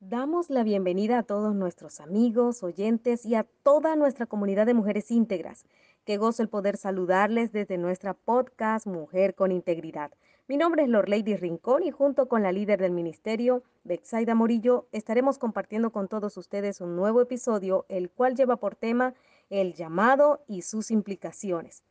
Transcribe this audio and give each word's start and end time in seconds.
Damos 0.00 0.50
la 0.50 0.62
bienvenida 0.62 1.18
a 1.18 1.22
todos 1.22 1.54
nuestros 1.54 2.00
amigos, 2.00 2.62
oyentes 2.62 3.24
y 3.24 3.34
a 3.34 3.44
toda 3.62 3.96
nuestra 3.96 4.26
comunidad 4.26 4.66
de 4.66 4.74
mujeres 4.74 5.10
íntegras. 5.10 5.64
Que 6.04 6.18
gozo 6.18 6.42
el 6.42 6.50
poder 6.50 6.76
saludarles 6.76 7.50
desde 7.50 7.78
nuestra 7.78 8.12
podcast 8.12 8.86
Mujer 8.86 9.34
con 9.34 9.52
Integridad. 9.52 10.12
Mi 10.48 10.58
nombre 10.58 10.82
es 10.82 10.90
Lorlady 10.90 11.36
Rincón 11.36 11.82
y 11.82 11.92
junto 11.92 12.28
con 12.28 12.42
la 12.42 12.52
líder 12.52 12.78
del 12.78 12.92
ministerio, 12.92 13.62
Bexaida 13.84 14.34
Morillo, 14.34 14.86
estaremos 14.92 15.38
compartiendo 15.38 15.90
con 15.90 16.08
todos 16.08 16.36
ustedes 16.36 16.82
un 16.82 16.94
nuevo 16.94 17.22
episodio, 17.22 17.86
el 17.88 18.10
cual 18.10 18.34
lleva 18.34 18.56
por 18.56 18.76
tema 18.76 19.14
el 19.48 19.72
llamado 19.72 20.44
y 20.46 20.60
sus 20.60 20.90
implicaciones. 20.90 21.84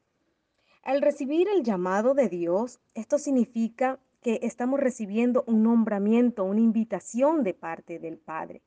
Al 0.83 1.01
recibir 1.01 1.47
el 1.47 1.63
llamado 1.63 2.13
de 2.13 2.29
Dios, 2.29 2.79
esto 2.93 3.17
significa 3.17 3.99
que 4.25 4.39
estamos 4.41 4.79
recibiendo 4.79 5.43
un 5.45 5.61
nombramiento, 5.61 6.45
una 6.45 6.59
invitación 6.59 7.43
de 7.43 7.53
parte 7.53 7.99
del 7.99 8.17
Padre. 8.17 8.63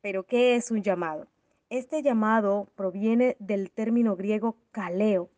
Pero, 0.00 0.24
¿qué 0.24 0.56
es 0.56 0.72
un 0.72 0.82
llamado? 0.82 1.28
Este 1.70 2.02
llamado 2.02 2.66
proviene 2.74 3.36
del 3.38 3.70
término 3.70 4.16
griego 4.16 4.56
kaleo, 4.72 5.30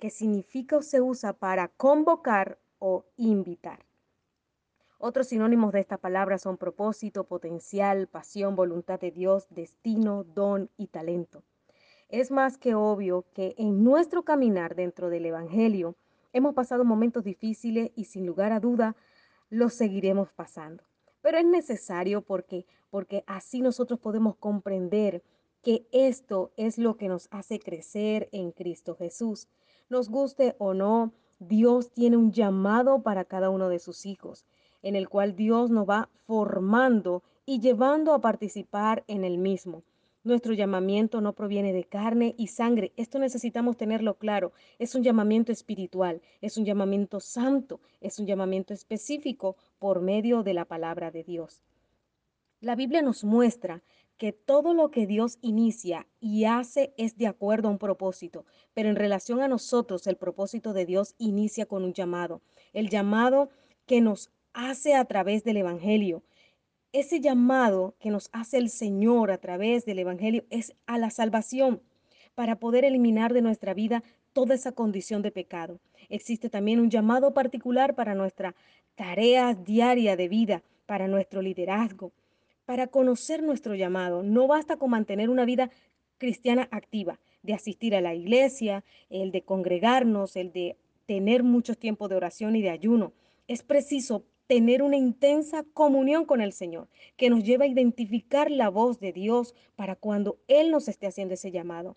que 0.00 0.10
significa 0.10 0.78
o 0.78 0.82
se 0.82 1.00
usa 1.00 1.32
para 1.32 1.68
convocar 1.68 2.58
o 2.80 3.04
invitar. 3.16 3.86
Otros 4.98 5.28
sinónimos 5.28 5.72
de 5.72 5.78
esta 5.78 5.98
palabra 5.98 6.36
son 6.36 6.56
propósito, 6.56 7.22
potencial, 7.22 8.08
pasión, 8.08 8.56
voluntad 8.56 8.98
de 8.98 9.12
Dios, 9.12 9.46
destino, 9.48 10.24
don 10.24 10.70
y 10.76 10.88
talento. 10.88 11.44
Es 12.08 12.32
más 12.32 12.58
que 12.58 12.74
obvio 12.74 13.26
que 13.32 13.54
en 13.58 13.84
nuestro 13.84 14.24
caminar 14.24 14.74
dentro 14.74 15.08
del 15.08 15.26
Evangelio 15.26 15.94
Hemos 16.34 16.52
pasado 16.52 16.84
momentos 16.84 17.22
difíciles 17.22 17.92
y 17.94 18.06
sin 18.06 18.26
lugar 18.26 18.50
a 18.50 18.58
duda 18.58 18.96
los 19.50 19.72
seguiremos 19.72 20.32
pasando. 20.32 20.82
Pero 21.22 21.38
es 21.38 21.46
necesario 21.46 22.22
porque, 22.22 22.66
porque 22.90 23.22
así 23.28 23.60
nosotros 23.60 24.00
podemos 24.00 24.34
comprender 24.36 25.22
que 25.62 25.86
esto 25.92 26.50
es 26.56 26.76
lo 26.76 26.96
que 26.96 27.06
nos 27.06 27.28
hace 27.30 27.60
crecer 27.60 28.28
en 28.32 28.50
Cristo 28.50 28.96
Jesús. 28.96 29.46
Nos 29.88 30.08
guste 30.08 30.56
o 30.58 30.74
no, 30.74 31.12
Dios 31.38 31.92
tiene 31.92 32.16
un 32.16 32.32
llamado 32.32 33.04
para 33.04 33.24
cada 33.24 33.48
uno 33.48 33.68
de 33.68 33.78
sus 33.78 34.04
hijos, 34.04 34.44
en 34.82 34.96
el 34.96 35.08
cual 35.08 35.36
Dios 35.36 35.70
nos 35.70 35.88
va 35.88 36.10
formando 36.26 37.22
y 37.46 37.60
llevando 37.60 38.12
a 38.12 38.20
participar 38.20 39.04
en 39.06 39.22
el 39.22 39.38
mismo. 39.38 39.84
Nuestro 40.24 40.54
llamamiento 40.54 41.20
no 41.20 41.34
proviene 41.34 41.74
de 41.74 41.84
carne 41.84 42.34
y 42.38 42.46
sangre. 42.46 42.92
Esto 42.96 43.18
necesitamos 43.18 43.76
tenerlo 43.76 44.14
claro. 44.14 44.52
Es 44.78 44.94
un 44.94 45.02
llamamiento 45.02 45.52
espiritual, 45.52 46.22
es 46.40 46.56
un 46.56 46.64
llamamiento 46.64 47.20
santo, 47.20 47.78
es 48.00 48.18
un 48.18 48.24
llamamiento 48.24 48.72
específico 48.72 49.56
por 49.78 50.00
medio 50.00 50.42
de 50.42 50.54
la 50.54 50.64
palabra 50.64 51.10
de 51.10 51.24
Dios. 51.24 51.62
La 52.62 52.74
Biblia 52.74 53.02
nos 53.02 53.22
muestra 53.22 53.82
que 54.16 54.32
todo 54.32 54.72
lo 54.72 54.90
que 54.90 55.06
Dios 55.06 55.36
inicia 55.42 56.06
y 56.20 56.46
hace 56.46 56.94
es 56.96 57.18
de 57.18 57.26
acuerdo 57.26 57.68
a 57.68 57.72
un 57.72 57.78
propósito, 57.78 58.46
pero 58.72 58.88
en 58.88 58.96
relación 58.96 59.42
a 59.42 59.48
nosotros 59.48 60.06
el 60.06 60.16
propósito 60.16 60.72
de 60.72 60.86
Dios 60.86 61.14
inicia 61.18 61.66
con 61.66 61.84
un 61.84 61.92
llamado, 61.92 62.40
el 62.72 62.88
llamado 62.88 63.50
que 63.84 64.00
nos 64.00 64.30
hace 64.54 64.94
a 64.94 65.04
través 65.04 65.44
del 65.44 65.58
Evangelio, 65.58 66.22
ese 66.94 67.20
llamado 67.20 67.96
que 67.98 68.10
nos 68.10 68.30
hace 68.32 68.56
el 68.56 68.70
Señor 68.70 69.32
a 69.32 69.38
través 69.38 69.84
del 69.84 69.98
Evangelio 69.98 70.44
es 70.48 70.74
a 70.86 70.96
la 70.96 71.10
salvación 71.10 71.82
para 72.36 72.60
poder 72.60 72.84
eliminar 72.84 73.34
de 73.34 73.42
nuestra 73.42 73.74
vida 73.74 74.04
toda 74.32 74.54
esa 74.54 74.70
condición 74.72 75.20
de 75.20 75.32
pecado. 75.32 75.80
Existe 76.08 76.48
también 76.48 76.78
un 76.78 76.90
llamado 76.90 77.34
particular 77.34 77.96
para 77.96 78.14
nuestra 78.14 78.54
tarea 78.94 79.54
diaria 79.54 80.16
de 80.16 80.28
vida, 80.28 80.62
para 80.86 81.08
nuestro 81.08 81.42
liderazgo, 81.42 82.12
para 82.64 82.86
conocer 82.86 83.42
nuestro 83.42 83.74
llamado. 83.74 84.22
No 84.22 84.46
basta 84.46 84.76
con 84.76 84.90
mantener 84.90 85.30
una 85.30 85.44
vida 85.44 85.70
cristiana 86.18 86.68
activa, 86.70 87.18
de 87.42 87.54
asistir 87.54 87.96
a 87.96 88.00
la 88.00 88.14
iglesia, 88.14 88.84
el 89.10 89.32
de 89.32 89.42
congregarnos, 89.42 90.36
el 90.36 90.52
de 90.52 90.76
tener 91.06 91.42
mucho 91.42 91.74
tiempo 91.74 92.06
de 92.06 92.14
oración 92.14 92.54
y 92.54 92.62
de 92.62 92.70
ayuno. 92.70 93.12
Es 93.48 93.64
preciso 93.64 94.24
tener 94.46 94.82
una 94.82 94.96
intensa 94.96 95.64
comunión 95.72 96.24
con 96.26 96.40
el 96.40 96.52
Señor, 96.52 96.88
que 97.16 97.30
nos 97.30 97.44
lleva 97.44 97.64
a 97.64 97.68
identificar 97.68 98.50
la 98.50 98.68
voz 98.68 99.00
de 99.00 99.12
Dios 99.12 99.54
para 99.76 99.96
cuando 99.96 100.38
Él 100.48 100.70
nos 100.70 100.88
esté 100.88 101.06
haciendo 101.06 101.34
ese 101.34 101.50
llamado. 101.50 101.96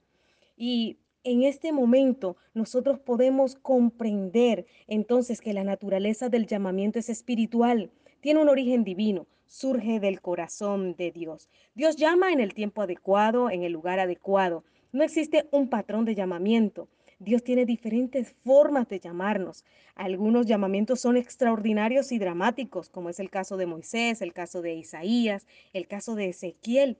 Y 0.56 0.98
en 1.24 1.44
este 1.44 1.72
momento 1.72 2.38
nosotros 2.54 3.00
podemos 3.00 3.56
comprender 3.56 4.66
entonces 4.88 5.42
que 5.42 5.54
la 5.54 5.64
naturaleza 5.64 6.30
del 6.30 6.48
llamamiento 6.48 7.00
es 7.00 7.10
espiritual, 7.10 7.92
tiene 8.22 8.42
un 8.42 8.50
origen 8.50 8.84
divino, 8.84 9.28
surge 9.46 10.00
del 10.00 10.22
corazón 10.22 10.96
de 10.96 11.12
Dios. 11.12 11.50
Dios 11.76 11.96
llama 11.96 12.32
en 12.32 12.40
el 12.40 12.54
tiempo 12.54 12.82
adecuado, 12.82 13.50
en 13.50 13.64
el 13.64 13.74
lugar 13.74 14.00
adecuado. 14.00 14.64
No 14.92 15.04
existe 15.04 15.48
un 15.52 15.70
patrón 15.70 16.06
de 16.06 16.16
llamamiento. 16.16 16.88
Dios 17.20 17.44
tiene 17.44 17.66
diferentes 17.66 18.34
formas 18.44 18.88
de 18.90 19.00
llamarnos. 19.00 19.66
Algunos 19.96 20.46
llamamientos 20.46 21.00
son 21.02 21.18
extraordinarios 21.18 22.12
y 22.12 22.20
dramáticos, 22.20 22.90
como 22.90 23.10
es 23.10 23.20
el 23.20 23.32
caso 23.32 23.58
de 23.58 23.66
Moisés, 23.66 24.22
el 24.22 24.34
caso 24.34 24.62
de 24.62 24.76
Isaías, 24.76 25.48
el 25.74 25.88
caso 25.88 26.14
de 26.14 26.30
Ezequiel. 26.30 27.00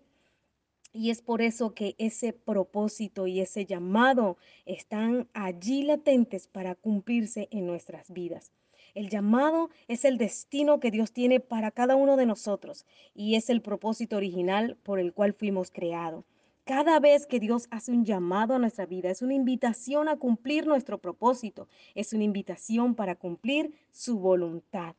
Y 0.92 1.12
es 1.12 1.22
por 1.22 1.44
eso 1.44 1.76
que 1.76 1.94
ese 2.00 2.34
propósito 2.34 3.28
y 3.28 3.42
ese 3.42 3.66
llamado 3.66 4.38
están 4.66 5.30
allí 5.34 5.84
latentes 5.84 6.48
para 6.48 6.74
cumplirse 6.74 7.48
en 7.52 7.68
nuestras 7.68 8.12
vidas. 8.12 8.52
El 8.96 9.10
llamado 9.10 9.70
es 9.88 10.04
el 10.04 10.18
destino 10.18 10.80
que 10.80 10.90
Dios 10.90 11.12
tiene 11.12 11.40
para 11.40 11.70
cada 11.70 11.96
uno 11.96 12.18
de 12.18 12.26
nosotros 12.26 12.88
y 13.14 13.36
es 13.36 13.52
el 13.52 13.62
propósito 13.62 14.18
original 14.18 14.78
por 14.82 15.00
el 15.00 15.14
cual 15.14 15.34
fuimos 15.34 15.70
creados. 15.70 16.26
Cada 16.68 17.00
vez 17.00 17.26
que 17.26 17.40
Dios 17.40 17.70
hace 17.72 17.94
un 17.94 18.04
llamado 18.04 18.54
a 18.54 18.60
nuestra 18.60 18.86
vida, 18.86 19.10
es 19.10 19.22
una 19.22 19.34
invitación 19.34 20.10
a 20.10 20.18
cumplir 20.18 20.68
nuestro 20.68 20.98
propósito, 20.98 21.70
es 21.96 22.12
una 22.12 22.26
invitación 22.26 22.94
para 22.94 23.16
cumplir 23.16 23.74
su 23.90 24.20
voluntad. 24.20 24.94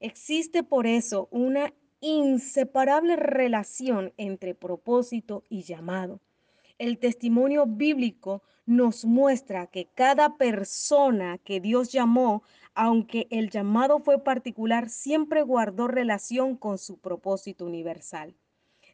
Existe 0.00 0.62
por 0.62 0.86
eso 0.86 1.28
una 1.30 1.74
inseparable 2.00 3.16
relación 3.16 4.14
entre 4.16 4.54
propósito 4.54 5.44
y 5.50 5.64
llamado. 5.64 6.20
El 6.78 6.96
testimonio 6.96 7.66
bíblico 7.66 8.42
nos 8.64 9.04
muestra 9.04 9.66
que 9.66 9.90
cada 9.94 10.38
persona 10.38 11.36
que 11.36 11.60
Dios 11.60 11.92
llamó, 11.92 12.44
aunque 12.72 13.26
el 13.30 13.50
llamado 13.50 13.98
fue 13.98 14.24
particular, 14.24 14.88
siempre 14.88 15.42
guardó 15.42 15.86
relación 15.86 16.56
con 16.56 16.78
su 16.78 16.96
propósito 16.96 17.66
universal. 17.66 18.34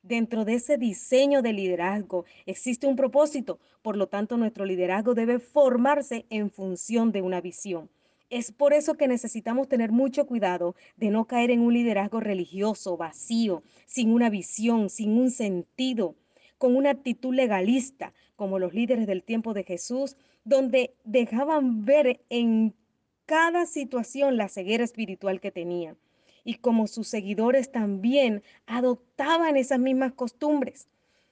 Dentro 0.06 0.44
de 0.44 0.54
ese 0.54 0.78
diseño 0.78 1.42
de 1.42 1.52
liderazgo 1.52 2.26
existe 2.46 2.86
un 2.86 2.94
propósito, 2.94 3.58
por 3.82 3.96
lo 3.96 4.06
tanto 4.06 4.36
nuestro 4.36 4.64
liderazgo 4.64 5.14
debe 5.14 5.40
formarse 5.40 6.26
en 6.30 6.48
función 6.48 7.10
de 7.10 7.22
una 7.22 7.40
visión. 7.40 7.90
Es 8.30 8.52
por 8.52 8.72
eso 8.72 8.94
que 8.94 9.08
necesitamos 9.08 9.68
tener 9.68 9.90
mucho 9.90 10.24
cuidado 10.28 10.76
de 10.96 11.10
no 11.10 11.24
caer 11.24 11.50
en 11.50 11.60
un 11.60 11.74
liderazgo 11.74 12.20
religioso, 12.20 12.96
vacío, 12.96 13.64
sin 13.86 14.12
una 14.12 14.30
visión, 14.30 14.90
sin 14.90 15.18
un 15.18 15.32
sentido, 15.32 16.14
con 16.56 16.76
una 16.76 16.90
actitud 16.90 17.34
legalista, 17.34 18.14
como 18.36 18.60
los 18.60 18.74
líderes 18.74 19.08
del 19.08 19.24
tiempo 19.24 19.54
de 19.54 19.64
Jesús, 19.64 20.16
donde 20.44 20.94
dejaban 21.02 21.84
ver 21.84 22.20
en 22.30 22.76
cada 23.24 23.66
situación 23.66 24.36
la 24.36 24.48
ceguera 24.48 24.84
espiritual 24.84 25.40
que 25.40 25.50
tenían 25.50 25.98
y 26.46 26.54
como 26.54 26.86
sus 26.86 27.08
seguidores 27.08 27.72
también 27.72 28.44
adoptaban 28.66 29.56
esas 29.56 29.80
mismas 29.80 30.12
costumbres. 30.12 30.88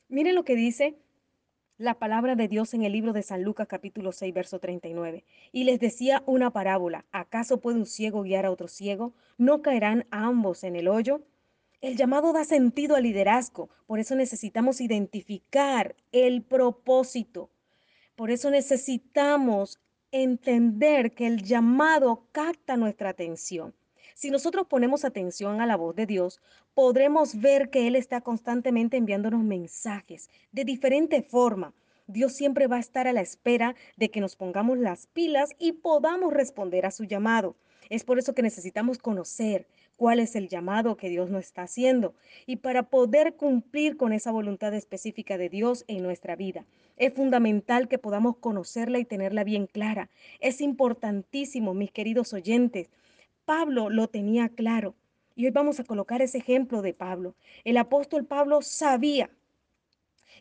Miren 0.08 0.34
lo 0.34 0.44
que 0.44 0.56
dice 0.56 0.96
la 1.78 2.00
palabra 2.00 2.34
de 2.34 2.48
Dios 2.48 2.74
en 2.74 2.82
el 2.82 2.92
libro 2.92 3.12
de 3.12 3.22
San 3.22 3.44
Lucas 3.44 3.68
capítulo 3.68 4.10
6, 4.10 4.34
verso 4.34 4.58
39. 4.58 5.24
Y 5.52 5.64
les 5.64 5.78
decía 5.78 6.24
una 6.26 6.50
parábola, 6.50 7.04
¿acaso 7.12 7.60
puede 7.60 7.78
un 7.78 7.86
ciego 7.86 8.22
guiar 8.22 8.44
a 8.44 8.50
otro 8.50 8.66
ciego? 8.66 9.14
¿No 9.38 9.62
caerán 9.62 10.04
ambos 10.10 10.64
en 10.64 10.74
el 10.74 10.88
hoyo? 10.88 11.22
El 11.80 11.96
llamado 11.96 12.32
da 12.32 12.44
sentido 12.44 12.96
al 12.96 13.04
liderazgo, 13.04 13.70
por 13.86 14.00
eso 14.00 14.16
necesitamos 14.16 14.80
identificar 14.80 15.94
el 16.10 16.42
propósito. 16.42 17.50
Por 18.16 18.32
eso 18.32 18.50
necesitamos 18.50 19.78
entender 20.10 21.14
que 21.14 21.28
el 21.28 21.44
llamado 21.44 22.26
capta 22.32 22.76
nuestra 22.76 23.10
atención. 23.10 23.74
Si 24.14 24.30
nosotros 24.30 24.68
ponemos 24.68 25.04
atención 25.04 25.60
a 25.60 25.66
la 25.66 25.76
voz 25.76 25.96
de 25.96 26.06
Dios, 26.06 26.40
podremos 26.72 27.40
ver 27.40 27.68
que 27.68 27.88
Él 27.88 27.96
está 27.96 28.20
constantemente 28.20 28.96
enviándonos 28.96 29.42
mensajes 29.42 30.30
de 30.52 30.64
diferente 30.64 31.20
forma. 31.22 31.74
Dios 32.06 32.32
siempre 32.32 32.68
va 32.68 32.76
a 32.76 32.80
estar 32.80 33.08
a 33.08 33.12
la 33.12 33.22
espera 33.22 33.74
de 33.96 34.10
que 34.10 34.20
nos 34.20 34.36
pongamos 34.36 34.78
las 34.78 35.08
pilas 35.08 35.50
y 35.58 35.72
podamos 35.72 36.32
responder 36.32 36.86
a 36.86 36.92
su 36.92 37.04
llamado. 37.04 37.56
Es 37.90 38.04
por 38.04 38.20
eso 38.20 38.34
que 38.34 38.42
necesitamos 38.42 38.98
conocer 38.98 39.66
cuál 39.96 40.20
es 40.20 40.36
el 40.36 40.48
llamado 40.48 40.96
que 40.96 41.08
Dios 41.08 41.28
nos 41.28 41.44
está 41.44 41.62
haciendo 41.62 42.14
y 42.46 42.56
para 42.56 42.84
poder 42.84 43.34
cumplir 43.34 43.96
con 43.96 44.12
esa 44.12 44.30
voluntad 44.30 44.74
específica 44.74 45.38
de 45.38 45.48
Dios 45.48 45.84
en 45.88 46.02
nuestra 46.04 46.36
vida. 46.36 46.66
Es 46.96 47.12
fundamental 47.14 47.88
que 47.88 47.98
podamos 47.98 48.36
conocerla 48.36 49.00
y 49.00 49.04
tenerla 49.04 49.42
bien 49.42 49.66
clara. 49.66 50.08
Es 50.38 50.60
importantísimo, 50.60 51.74
mis 51.74 51.90
queridos 51.90 52.32
oyentes, 52.32 52.90
Pablo 53.44 53.90
lo 53.90 54.08
tenía 54.08 54.48
claro. 54.48 54.94
Y 55.36 55.46
hoy 55.46 55.50
vamos 55.50 55.80
a 55.80 55.84
colocar 55.84 56.22
ese 56.22 56.38
ejemplo 56.38 56.82
de 56.82 56.94
Pablo. 56.94 57.34
El 57.64 57.76
apóstol 57.76 58.24
Pablo 58.24 58.62
sabía 58.62 59.30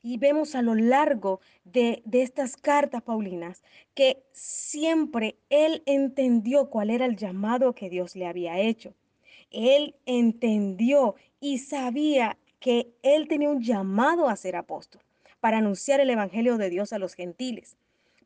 y 0.02 0.18
vemos 0.18 0.54
a 0.56 0.62
lo 0.62 0.76
largo 0.76 1.40
de, 1.64 2.02
de, 2.06 2.22
estas 2.22 2.58
cartas 2.58 3.02
paulinas 3.02 3.64
que 3.96 4.24
siempre 4.32 5.38
él 5.50 5.82
entendió 5.86 6.70
cuál 6.70 6.90
era 6.90 7.06
el 7.06 7.16
llamado 7.16 7.74
que 7.74 7.90
Dios 7.90 8.16
le 8.16 8.28
había 8.28 8.60
hecho. 8.60 8.94
Él 9.50 9.96
entendió 10.06 11.16
y 11.40 11.60
sabía 11.60 12.38
que 12.60 12.94
él 13.02 13.28
tenía 13.28 13.50
un 13.50 13.62
llamado 13.62 14.28
a 14.28 14.36
ser 14.36 14.56
apóstol 14.56 15.02
para 15.40 15.58
anunciar 15.58 16.00
el 16.00 16.10
Evangelio 16.10 16.58
de 16.58 16.70
Dios 16.70 16.94
a 16.94 17.00
los 17.00 17.14
gentiles. 17.14 17.78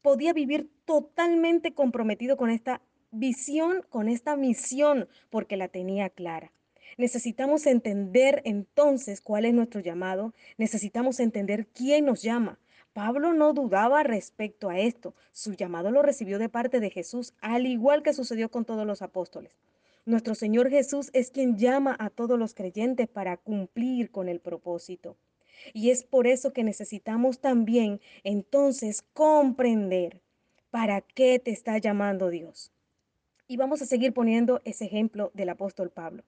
Podía 0.01 0.33
vivir 0.33 0.69
totalmente 0.85 1.73
comprometido 1.73 2.37
con 2.37 2.49
esta 2.49 2.81
visión, 3.11 3.83
con 3.89 4.09
esta 4.09 4.35
misión, 4.35 5.07
porque 5.29 5.57
la 5.57 5.67
tenía 5.67 6.09
clara. 6.09 6.51
Necesitamos 6.97 7.65
entender 7.67 8.41
entonces 8.45 9.21
cuál 9.21 9.45
es 9.45 9.53
nuestro 9.53 9.81
llamado, 9.81 10.33
necesitamos 10.57 11.19
entender 11.19 11.67
quién 11.67 12.05
nos 12.05 12.21
llama. 12.21 12.59
Pablo 12.93 13.33
no 13.33 13.53
dudaba 13.53 14.01
respecto 14.01 14.69
a 14.69 14.79
esto, 14.79 15.13
su 15.31 15.53
llamado 15.53 15.91
lo 15.91 16.01
recibió 16.01 16.39
de 16.39 16.49
parte 16.49 16.79
de 16.79 16.89
Jesús, 16.89 17.33
al 17.41 17.67
igual 17.67 18.01
que 18.01 18.13
sucedió 18.13 18.49
con 18.49 18.65
todos 18.65 18.87
los 18.87 19.03
apóstoles. 19.03 19.51
Nuestro 20.05 20.33
Señor 20.35 20.69
Jesús 20.69 21.09
es 21.13 21.29
quien 21.29 21.57
llama 21.57 21.95
a 21.99 22.09
todos 22.09 22.39
los 22.39 22.55
creyentes 22.55 23.07
para 23.07 23.37
cumplir 23.37 24.09
con 24.09 24.29
el 24.29 24.39
propósito. 24.39 25.17
Y 25.73 25.89
es 25.89 26.03
por 26.03 26.27
eso 26.27 26.53
que 26.53 26.63
necesitamos 26.63 27.39
también 27.39 27.99
entonces 28.23 29.03
comprender 29.13 30.21
para 30.71 31.01
qué 31.01 31.39
te 31.39 31.51
está 31.51 31.77
llamando 31.77 32.29
Dios. 32.29 32.71
Y 33.49 33.55
vamos 33.55 33.81
a 33.81 33.85
seguir 33.85 34.13
poniendo 34.13 34.61
ese 34.65 34.85
ejemplo 34.85 35.31
del 35.33 35.47
apóstol 35.47 35.89
Pablo. 35.89 36.23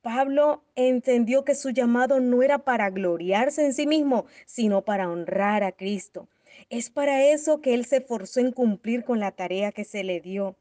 Pablo 0.00 0.62
entendió 0.74 1.44
que 1.44 1.54
su 1.54 1.70
llamado 1.70 2.18
no 2.18 2.42
era 2.42 2.58
para 2.58 2.88
gloriarse 2.88 3.64
en 3.64 3.74
sí 3.74 3.86
mismo, 3.86 4.24
sino 4.46 4.82
para 4.82 5.10
honrar 5.10 5.62
a 5.62 5.72
Cristo. 5.72 6.28
Es 6.70 6.88
para 6.88 7.24
eso 7.26 7.60
que 7.60 7.74
él 7.74 7.84
se 7.84 7.98
esforzó 7.98 8.40
en 8.40 8.52
cumplir 8.52 9.04
con 9.04 9.20
la 9.20 9.32
tarea 9.32 9.70
que 9.70 9.84
se 9.84 10.02
le 10.02 10.20
dio. 10.20 10.56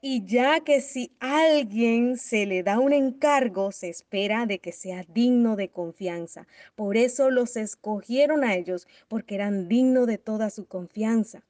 Y 0.00 0.24
ya 0.24 0.60
que 0.60 0.80
si 0.80 1.10
alguien 1.18 2.18
se 2.18 2.46
le 2.46 2.62
da 2.62 2.78
un 2.78 2.92
encargo, 2.92 3.72
se 3.72 3.88
espera 3.88 4.46
de 4.46 4.60
que 4.60 4.70
sea 4.70 5.04
digno 5.08 5.56
de 5.56 5.70
confianza. 5.70 6.46
Por 6.76 6.96
eso 6.96 7.30
los 7.30 7.56
escogieron 7.56 8.44
a 8.44 8.54
ellos, 8.54 8.86
porque 9.08 9.34
eran 9.34 9.68
dignos 9.68 10.06
de 10.06 10.18
toda 10.18 10.50
su 10.50 10.66
confianza. 10.66 11.42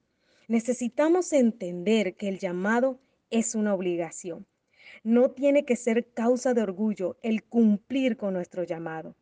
Necesitamos 0.49 1.33
entender 1.33 2.15
que 2.15 2.29
el 2.29 2.39
llamado 2.39 3.01
es 3.31 3.55
una 3.55 3.75
obligación. 3.75 4.47
No 5.03 5.31
tiene 5.31 5.65
que 5.65 5.77
ser 5.77 6.13
causa 6.13 6.55
de 6.55 6.63
orgullo 6.63 7.19
el 7.23 7.45
cumplir 7.45 8.17
con 8.17 8.35
nuestro 8.35 8.65
llamado. 8.65 9.17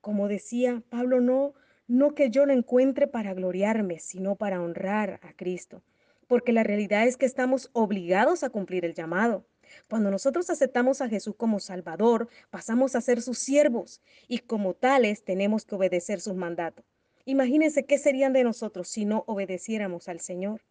Como 0.00 0.28
decía 0.28 0.82
Pablo, 0.88 1.20
no, 1.20 1.54
no 1.86 2.14
que 2.14 2.30
yo 2.30 2.46
lo 2.46 2.52
encuentre 2.52 3.06
para 3.06 3.34
gloriarme, 3.34 3.98
sino 3.98 4.36
para 4.36 4.60
honrar 4.60 5.20
a 5.22 5.32
Cristo 5.32 5.82
porque 6.26 6.52
la 6.52 6.62
realidad 6.62 7.06
es 7.06 7.16
que 7.16 7.26
estamos 7.26 7.70
obligados 7.72 8.42
a 8.42 8.50
cumplir 8.50 8.84
el 8.84 8.94
llamado. 8.94 9.46
Cuando 9.88 10.10
nosotros 10.10 10.48
aceptamos 10.50 11.00
a 11.00 11.08
Jesús 11.08 11.34
como 11.36 11.60
Salvador, 11.60 12.28
pasamos 12.50 12.94
a 12.94 13.00
ser 13.00 13.20
sus 13.20 13.38
siervos 13.38 14.00
y 14.28 14.38
como 14.38 14.74
tales 14.74 15.24
tenemos 15.24 15.64
que 15.64 15.74
obedecer 15.74 16.20
sus 16.20 16.34
mandatos. 16.34 16.84
Imagínense 17.24 17.84
qué 17.84 17.98
serían 17.98 18.32
de 18.32 18.44
nosotros 18.44 18.88
si 18.88 19.04
no 19.04 19.24
obedeciéramos 19.26 20.08
al 20.08 20.20
Señor. 20.20 20.62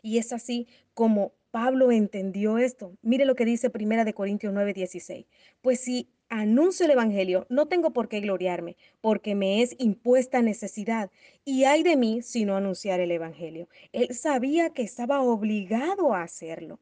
Y 0.00 0.18
es 0.18 0.32
así 0.32 0.68
como 0.94 1.32
Pablo 1.52 1.92
entendió 1.92 2.56
esto. 2.56 2.96
Mire 3.02 3.26
lo 3.26 3.36
que 3.36 3.44
dice 3.44 3.68
Primera 3.68 4.04
de 4.04 4.14
Corintios 4.14 4.54
9, 4.54 4.72
16. 4.72 5.26
Pues 5.60 5.80
si 5.80 6.08
anuncio 6.30 6.86
el 6.86 6.92
Evangelio, 6.92 7.46
no 7.50 7.68
tengo 7.68 7.92
por 7.92 8.08
qué 8.08 8.20
gloriarme, 8.20 8.78
porque 9.02 9.34
me 9.34 9.60
es 9.60 9.76
impuesta 9.78 10.40
necesidad. 10.40 11.10
Y 11.44 11.64
hay 11.64 11.82
de 11.82 11.96
mí 11.96 12.22
si 12.22 12.46
no 12.46 12.56
anunciar 12.56 13.00
el 13.00 13.10
Evangelio. 13.10 13.68
Él 13.92 14.14
sabía 14.14 14.70
que 14.70 14.82
estaba 14.82 15.20
obligado 15.20 16.14
a 16.14 16.22
hacerlo. 16.22 16.80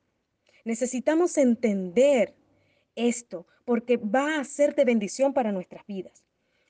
Necesitamos 0.64 1.36
entender 1.36 2.36
esto, 2.94 3.48
porque 3.64 3.96
va 3.96 4.38
a 4.38 4.44
ser 4.44 4.76
de 4.76 4.84
bendición 4.84 5.34
para 5.34 5.50
nuestras 5.50 5.84
vidas. 5.84 6.22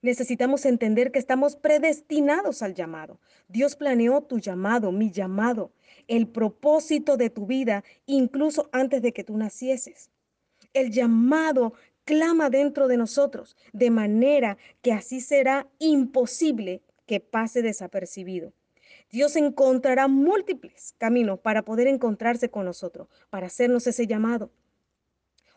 Necesitamos 0.03 0.65
entender 0.65 1.13
que 1.13 1.19
estamos 1.19 1.57
predestinados 1.57 2.63
al 2.63 2.75
llamado. 2.75 3.21
Dios 3.49 3.77
planeó 3.77 4.23
tu 4.23 4.39
llamado, 4.39 4.91
mi 4.91 5.11
llamado, 5.11 5.73
el 6.11 6.27
propósito 6.27 7.17
de 7.17 7.31
tu 7.31 7.47
vida, 7.47 7.85
incluso 8.05 8.69
antes 8.73 9.01
de 9.01 9.13
que 9.13 9.23
tú 9.23 9.37
nacieses. 9.39 10.11
El 10.75 10.91
llamado 10.91 11.73
clama 12.05 12.51
dentro 12.51 12.89
de 12.89 12.97
nosotros, 12.97 13.57
de 13.73 13.91
manera 13.91 14.59
que 14.83 14.93
así 14.93 15.21
será 15.21 15.69
imposible 15.79 16.83
que 17.07 17.21
pase 17.21 17.63
desapercibido. 17.63 18.53
Dios 19.13 19.37
encontrará 19.37 20.09
múltiples 20.09 20.97
caminos 20.99 21.39
para 21.39 21.63
poder 21.63 21.87
encontrarse 21.87 22.51
con 22.51 22.65
nosotros, 22.65 23.07
para 23.31 23.47
hacernos 23.47 23.87
ese 23.87 24.09
llamado. 24.09 24.51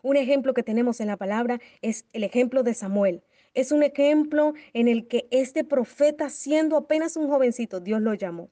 Un 0.03 0.17
ejemplo 0.17 0.53
que 0.53 0.61
tenemos 0.61 0.99
en 0.99 1.07
la 1.07 1.17
palabra 1.17 1.59
es 1.81 2.05
el 2.13 2.23
ejemplo 2.23 2.61
de 2.61 2.75
Samuel. 2.75 3.23
Es 3.55 3.71
un 3.71 3.81
ejemplo 3.81 4.53
en 4.73 4.87
el 4.87 5.07
que 5.07 5.27
este 5.31 5.63
profeta, 5.63 6.29
siendo 6.29 6.77
apenas 6.77 7.17
un 7.17 7.27
jovencito, 7.27 7.79
Dios 7.79 8.01
lo 8.01 8.13
llamó 8.13 8.51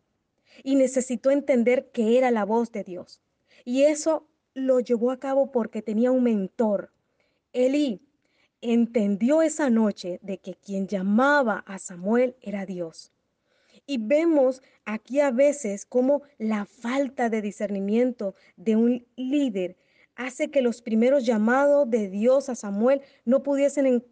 y 0.64 0.76
necesitó 0.76 1.32
entender 1.32 1.90
que 1.92 2.18
era 2.18 2.32
la 2.32 2.46
voz 2.46 2.72
de 2.72 2.84
Dios. 2.84 3.22
Y 3.66 3.84
eso 3.84 4.28
lo 4.54 4.80
llevó 4.80 5.12
a 5.12 5.20
cabo 5.20 5.52
porque 5.52 5.82
tenía 5.82 6.12
un 6.12 6.24
mentor, 6.24 6.92
Elí 7.54 8.02
entendió 8.62 9.42
esa 9.42 9.70
noche 9.70 10.20
de 10.22 10.38
que 10.38 10.54
quien 10.54 10.88
llamaba 10.88 11.64
a 11.68 11.80
Samuel 11.80 12.36
era 12.42 12.66
Dios. 12.66 13.12
Y 13.88 13.98
vemos 13.98 14.62
aquí 14.86 15.20
a 15.20 15.32
veces 15.32 15.86
cómo 15.86 16.22
la 16.38 16.66
falta 16.66 17.30
de 17.30 17.42
discernimiento 17.42 18.36
de 18.56 18.76
un 18.76 19.08
líder 19.16 19.76
hace 20.16 20.52
que 20.52 20.62
los 20.62 20.82
primeros 20.82 21.26
llamados 21.26 21.90
de 21.90 22.10
Dios 22.10 22.48
a 22.50 22.56
Samuel 22.56 23.02
no 23.26 23.42
pudiesen 23.42 24.06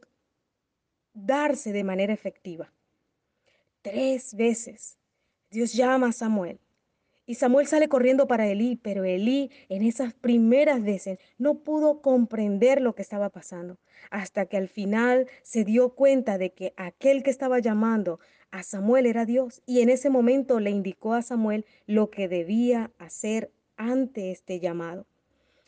darse 1.13 1.71
de 1.71 1.83
manera 1.83 2.13
efectiva. 2.13 2.73
Tres 3.81 4.33
veces 4.33 4.98
Dios 5.51 5.73
llama 5.73 6.09
a 6.09 6.11
Samuel 6.11 6.59
y 7.29 7.35
Samuel 7.35 7.67
sale 7.67 7.89
corriendo 7.89 8.27
para 8.27 8.47
Elí, 8.47 8.75
pero 8.75 9.03
Elí 9.03 9.51
en 9.69 9.83
esas 9.83 10.15
primeras 10.15 10.83
veces 10.83 11.19
no 11.37 11.59
pudo 11.59 12.01
comprender 12.01 12.81
lo 12.81 12.95
que 12.95 13.03
estaba 13.03 13.29
pasando, 13.29 13.77
hasta 14.09 14.47
que 14.47 14.57
al 14.57 14.67
final 14.67 15.27
se 15.43 15.63
dio 15.63 15.89
cuenta 15.93 16.39
de 16.39 16.53
que 16.53 16.73
aquel 16.75 17.21
que 17.21 17.29
estaba 17.29 17.59
llamando 17.59 18.19
a 18.49 18.63
Samuel 18.63 19.05
era 19.05 19.25
Dios, 19.25 19.61
y 19.67 19.81
en 19.81 19.89
ese 19.89 20.09
momento 20.09 20.59
le 20.59 20.71
indicó 20.71 21.13
a 21.13 21.21
Samuel 21.21 21.67
lo 21.85 22.09
que 22.09 22.27
debía 22.27 22.91
hacer 22.97 23.51
ante 23.77 24.31
este 24.31 24.59
llamado. 24.59 25.05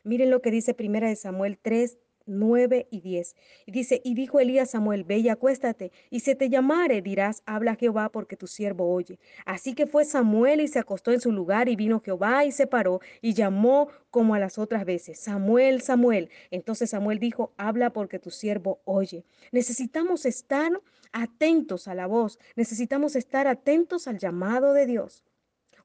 Miren 0.04 0.32
lo 0.32 0.42
que 0.42 0.50
dice 0.50 0.74
primera 0.74 1.10
de 1.10 1.16
Samuel 1.16 1.60
3, 1.62 2.00
9 2.32 2.88
y 2.90 3.02
10. 3.02 3.36
Y 3.66 3.72
dice, 3.72 4.02
y 4.04 4.14
dijo 4.14 4.40
Elías 4.40 4.72
Samuel, 4.72 5.04
ve 5.04 5.18
y 5.20 5.30
acuéstate, 5.30 5.92
y 6.10 6.22
se 6.22 6.36
te 6.36 6.50
llamare, 6.50 7.02
dirás, 7.02 7.44
habla 7.46 7.76
Jehová, 7.76 8.10
porque 8.10 8.38
tu 8.38 8.48
siervo 8.48 8.92
oye. 8.94 9.20
Así 9.46 9.74
que 9.74 9.88
fue 9.88 10.06
Samuel 10.06 10.62
y 10.62 10.68
se 10.68 10.80
acostó 10.80 11.12
en 11.12 11.22
su 11.22 11.32
lugar, 11.32 11.70
y 11.70 11.76
vino 11.76 12.02
Jehová 12.02 12.46
y 12.46 12.52
se 12.52 12.68
paró, 12.68 13.02
y 13.22 13.34
llamó 13.34 13.90
como 14.10 14.36
a 14.36 14.40
las 14.40 14.58
otras 14.58 14.86
veces, 14.86 15.20
Samuel, 15.20 15.82
Samuel. 15.82 16.30
Entonces 16.50 16.90
Samuel 16.90 17.20
dijo, 17.20 17.54
habla 17.58 17.92
porque 17.92 18.20
tu 18.20 18.32
siervo 18.32 18.82
oye. 18.86 19.26
Necesitamos 19.52 20.26
estar 20.26 20.72
atentos 21.12 21.88
a 21.88 21.96
la 21.96 22.08
voz, 22.08 22.40
necesitamos 22.56 23.16
estar 23.16 23.48
atentos 23.48 24.08
al 24.08 24.18
llamado 24.18 24.74
de 24.74 24.86
Dios. 24.86 25.24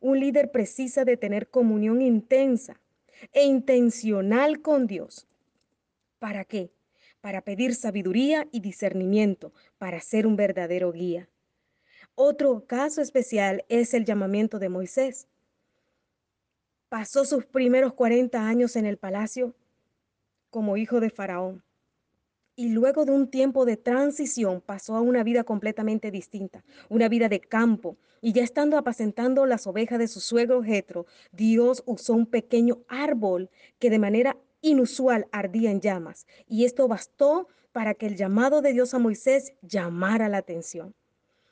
Un 0.01 0.21
líder 0.21 0.51
precisa 0.51 1.05
de 1.05 1.17
tener 1.17 1.49
comunión 1.49 2.03
intensa 2.03 2.81
e 3.33 3.45
intencional 3.45 4.61
con 4.61 4.87
Dios. 4.87 5.27
¿Para 6.19 6.45
qué? 6.45 6.73
Para 7.21 7.43
pedir 7.43 7.75
sabiduría 7.75 8.49
y 8.53 8.61
discernimiento, 8.61 9.53
para 9.79 10.01
ser 10.01 10.27
un 10.27 10.37
verdadero 10.37 10.93
guía. 10.93 11.29
Otro 12.15 12.67
caso 12.67 13.03
especial 13.03 13.65
es 13.69 13.93
el 13.93 14.05
llamamiento 14.05 14.59
de 14.59 14.69
Moisés. 14.69 15.29
Pasó 16.89 17.25
sus 17.25 17.45
primeros 17.45 17.93
40 17.93 18.47
años 18.47 18.77
en 18.77 18.87
el 18.87 18.97
palacio 18.97 19.55
como 20.51 20.77
hijo 20.77 21.01
de 21.01 21.11
Faraón 21.11 21.63
y 22.57 22.71
luego 22.71 23.05
de 23.05 23.13
un 23.13 23.29
tiempo 23.29 23.67
de 23.67 23.77
transición 23.77 24.63
pasó 24.63 24.97
a 24.97 25.03
una 25.03 25.23
vida 25.23 25.45
completamente 25.45 26.11
distinta, 26.11 26.65
una 26.89 27.09
vida 27.09 27.29
de 27.29 27.41
campo. 27.41 27.99
Y 28.23 28.33
ya 28.33 28.43
estando 28.43 28.79
apacentando 28.79 29.45
las 29.45 29.67
ovejas 29.67 29.99
de 29.99 30.09
su 30.09 30.21
suegro 30.21 30.63
Jetro, 30.63 31.05
Dios 31.33 31.83
usó 31.85 32.15
un 32.15 32.25
pequeño 32.25 32.79
árbol 32.89 33.51
que 33.79 33.91
de 33.91 33.99
manera 33.99 34.39
inusual 34.69 35.29
ardía 35.33 35.71
en 35.71 35.81
llamas, 35.81 36.27
y 36.47 36.65
esto 36.65 36.89
bastó 36.89 37.49
para 37.73 37.95
que 37.95 38.07
el 38.07 38.17
llamado 38.17 38.63
de 38.63 38.73
Dios 38.73 38.95
a 38.95 38.99
Moisés 38.99 39.53
llamara 39.63 40.29
la 40.29 40.39
atención. 40.39 40.95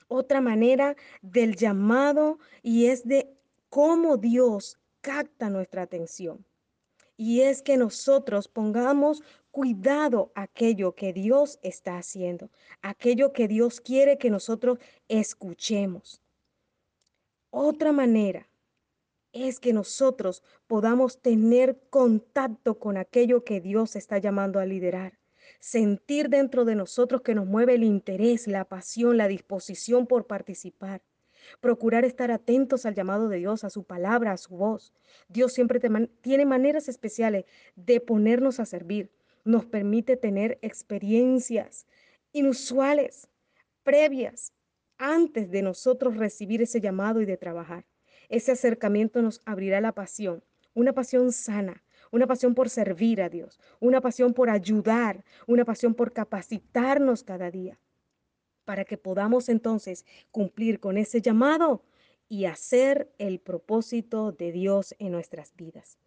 Otra 0.08 0.40
manera 0.40 0.96
del 1.22 1.56
llamado 1.56 2.38
y 2.62 2.86
es 2.86 3.06
de 3.06 3.30
cómo 3.68 4.16
Dios 4.16 4.78
capta 5.00 5.50
nuestra 5.50 5.82
atención. 5.82 6.44
Y 7.16 7.42
es 7.42 7.62
que 7.62 7.76
nosotros 7.76 8.48
pongamos 8.48 9.22
cuidado 9.50 10.32
aquello 10.34 10.94
que 10.94 11.12
Dios 11.12 11.58
está 11.62 11.98
haciendo, 11.98 12.50
aquello 12.82 13.32
que 13.32 13.46
Dios 13.46 13.80
quiere 13.80 14.18
que 14.18 14.30
nosotros 14.30 14.78
escuchemos. 15.08 16.20
Otra 17.50 17.92
manera 17.92 18.48
es 19.34 19.60
que 19.60 19.72
nosotros 19.72 20.42
podamos 20.66 21.20
tener 21.20 21.78
contacto 21.90 22.78
con 22.78 22.96
aquello 22.96 23.44
que 23.44 23.60
Dios 23.60 23.96
está 23.96 24.18
llamando 24.18 24.60
a 24.60 24.64
liderar. 24.64 25.18
Sentir 25.60 26.30
dentro 26.30 26.64
de 26.64 26.76
nosotros 26.76 27.20
que 27.22 27.34
nos 27.34 27.46
mueve 27.46 27.74
el 27.74 27.84
interés, 27.84 28.46
la 28.46 28.64
pasión, 28.64 29.16
la 29.16 29.28
disposición 29.28 30.06
por 30.06 30.26
participar. 30.26 31.02
Procurar 31.60 32.04
estar 32.04 32.30
atentos 32.30 32.86
al 32.86 32.94
llamado 32.94 33.28
de 33.28 33.38
Dios, 33.38 33.64
a 33.64 33.70
su 33.70 33.84
palabra, 33.84 34.32
a 34.32 34.36
su 34.38 34.56
voz. 34.56 34.94
Dios 35.28 35.52
siempre 35.52 35.80
tiene 36.22 36.46
maneras 36.46 36.88
especiales 36.88 37.44
de 37.76 38.00
ponernos 38.00 38.60
a 38.60 38.64
servir. 38.64 39.10
Nos 39.44 39.66
permite 39.66 40.16
tener 40.16 40.58
experiencias 40.62 41.86
inusuales, 42.32 43.28
previas, 43.82 44.52
antes 44.96 45.50
de 45.50 45.62
nosotros 45.62 46.16
recibir 46.16 46.62
ese 46.62 46.80
llamado 46.80 47.20
y 47.20 47.26
de 47.26 47.36
trabajar. 47.36 47.84
Ese 48.28 48.52
acercamiento 48.52 49.22
nos 49.22 49.40
abrirá 49.44 49.80
la 49.80 49.92
pasión, 49.92 50.42
una 50.74 50.92
pasión 50.92 51.32
sana, 51.32 51.82
una 52.10 52.26
pasión 52.26 52.54
por 52.54 52.68
servir 52.68 53.22
a 53.22 53.28
Dios, 53.28 53.60
una 53.80 54.00
pasión 54.00 54.34
por 54.34 54.50
ayudar, 54.50 55.24
una 55.46 55.64
pasión 55.64 55.94
por 55.94 56.12
capacitarnos 56.12 57.24
cada 57.24 57.50
día, 57.50 57.78
para 58.64 58.84
que 58.84 58.96
podamos 58.96 59.48
entonces 59.48 60.04
cumplir 60.30 60.80
con 60.80 60.96
ese 60.96 61.20
llamado 61.20 61.82
y 62.28 62.46
hacer 62.46 63.12
el 63.18 63.40
propósito 63.40 64.32
de 64.32 64.52
Dios 64.52 64.94
en 64.98 65.12
nuestras 65.12 65.54
vidas. 65.56 65.98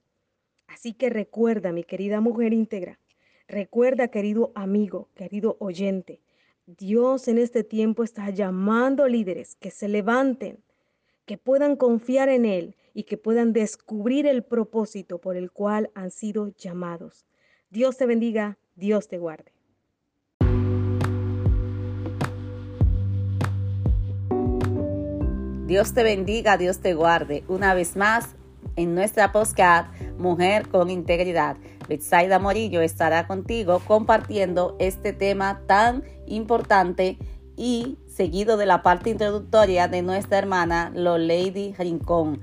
Así 0.67 0.93
que 0.93 1.09
recuerda, 1.09 1.71
mi 1.71 1.83
querida 1.83 2.21
mujer 2.21 2.53
íntegra, 2.53 2.99
recuerda, 3.47 4.09
querido 4.09 4.51
amigo, 4.55 5.09
querido 5.15 5.57
oyente, 5.59 6.21
Dios 6.65 7.29
en 7.29 7.37
este 7.37 7.63
tiempo 7.63 8.03
está 8.03 8.29
llamando 8.29 9.07
líderes 9.07 9.55
que 9.55 9.71
se 9.71 9.87
levanten, 9.87 10.61
que 11.27 11.37
puedan 11.37 11.75
confiar 11.75 12.29
en 12.29 12.45
Él 12.45 12.75
y 12.93 13.03
que 13.03 13.17
puedan 13.17 13.51
descubrir 13.51 14.25
el 14.25 14.43
propósito 14.43 15.19
por 15.19 15.35
el 15.35 15.51
cual 15.51 15.91
han 15.93 16.09
sido 16.09 16.47
llamados. 16.57 17.27
Dios 17.69 17.97
te 17.97 18.05
bendiga, 18.05 18.57
Dios 18.75 19.09
te 19.09 19.17
guarde. 19.17 19.51
Dios 25.67 25.93
te 25.93 26.03
bendiga, 26.03 26.57
Dios 26.57 26.79
te 26.79 26.93
guarde. 26.93 27.43
Una 27.49 27.73
vez 27.73 27.97
más, 27.97 28.37
en 28.77 28.95
nuestra 28.95 29.33
podcast 29.33 29.93
Mujer 30.17 30.69
con 30.69 30.89
Integridad. 30.89 31.57
Betsaida 31.89 32.39
Morillo 32.39 32.79
estará 32.79 33.27
contigo 33.27 33.81
compartiendo 33.85 34.77
este 34.79 35.11
tema 35.11 35.61
tan 35.67 36.05
importante 36.25 37.17
y 37.57 37.97
seguido 38.17 38.57
de 38.57 38.65
la 38.65 38.81
parte 38.81 39.11
introductoria 39.11 39.87
de 39.87 40.01
nuestra 40.01 40.39
hermana 40.39 40.91
Lady 40.95 41.75
Rincón. 41.77 42.41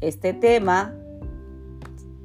Este 0.00 0.32
tema, 0.32 0.92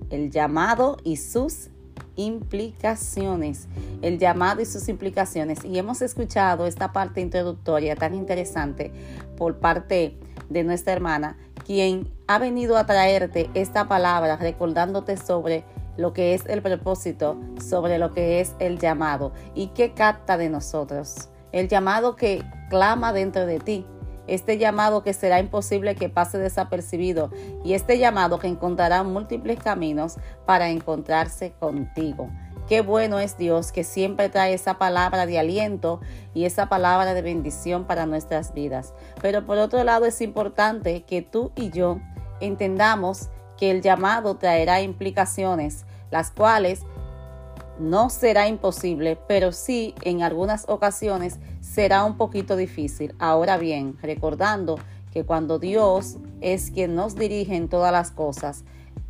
el 0.10 0.32
llamado 0.32 0.98
y 1.03 1.18
sus 1.18 1.70
implicaciones. 2.15 3.68
El 4.01 4.18
llamado 4.18 4.60
y 4.60 4.65
sus 4.65 4.89
implicaciones. 4.89 5.63
Y 5.63 5.77
hemos 5.77 6.01
escuchado 6.01 6.65
esta 6.65 6.92
parte 6.94 7.22
introductoria 7.22 7.96
tan 7.96 8.15
interesante 8.15 8.92
por 9.38 9.60
parte 9.60 10.18
de 10.50 10.63
nuestra 10.63 10.94
hermana, 10.94 11.38
quien 11.65 12.10
ha 12.25 12.39
venido 12.39 12.75
a 12.77 12.88
traerte 12.88 13.51
esta 13.53 13.88
palabra 13.88 14.38
recordándote 14.38 15.18
sobre 15.18 15.63
lo 15.96 16.12
que 16.13 16.34
es 16.34 16.48
el 16.48 16.63
propósito, 16.63 17.39
sobre 17.63 18.00
lo 18.00 18.13
que 18.13 18.42
es 18.42 18.56
el 18.58 18.80
llamado 18.80 19.32
y 19.53 19.68
qué 19.68 19.94
capta 19.94 20.38
de 20.38 20.50
nosotros. 20.50 21.30
El 21.53 21.69
llamado 21.69 22.15
que 22.15 22.43
clama 22.69 23.13
dentro 23.13 23.45
de 23.45 23.60
ti, 23.60 23.86
este 24.25 24.57
llamado 24.57 25.03
que 25.03 25.13
será 25.13 25.39
imposible 25.39 25.95
que 25.95 26.10
pase 26.10 26.39
desapercibido 26.39 27.29
y 27.63 27.74
este 27.74 28.00
llamado 28.00 28.39
que 28.39 28.48
encontrará 28.48 29.03
múltiples 29.03 29.60
caminos 29.60 30.17
para 30.48 30.69
encontrarse 30.69 31.53
contigo. 31.60 32.29
Qué 32.67 32.81
bueno 32.81 33.19
es 33.19 33.38
Dios 33.38 33.72
que 33.72 33.83
siempre 33.83 34.29
trae 34.29 34.53
esa 34.53 34.79
palabra 34.79 35.27
de 35.27 35.38
aliento 35.38 36.00
y 36.33 36.45
esa 36.45 36.69
palabra 36.69 37.13
de 37.13 37.22
bendición 37.22 37.86
para 37.86 38.07
nuestras 38.07 38.53
vidas. 38.53 38.93
Pero 39.22 39.45
por 39.45 39.60
otro 39.60 39.83
lado 39.83 40.05
es 40.05 40.22
importante 40.22 41.03
que 41.03 41.22
tú 41.22 41.51
y 41.55 41.69
yo 41.69 42.00
entendamos 42.39 43.29
que 43.57 43.69
el 43.69 43.81
llamado 43.81 44.38
traerá 44.38 44.81
implicaciones, 44.81 45.86
las 46.10 46.31
cuales 46.31 46.81
no 47.80 48.10
será 48.10 48.48
imposible, 48.48 49.18
pero 49.27 49.51
sí 49.51 49.96
en 50.01 50.22
algunas 50.22 50.65
ocasiones 50.68 51.39
será 51.62 52.03
un 52.03 52.18
poquito 52.18 52.56
difícil. 52.56 53.15
Ahora 53.20 53.58
bien, 53.58 53.98
recordando 54.01 54.80
que 55.12 55.24
cuando 55.24 55.60
Dios 55.60 56.18
es 56.42 56.72
quien 56.72 56.96
nos 56.96 57.15
dirige 57.15 57.56
en 57.56 57.70
todas 57.70 57.92
las 57.92 58.12
cosas, 58.12 58.63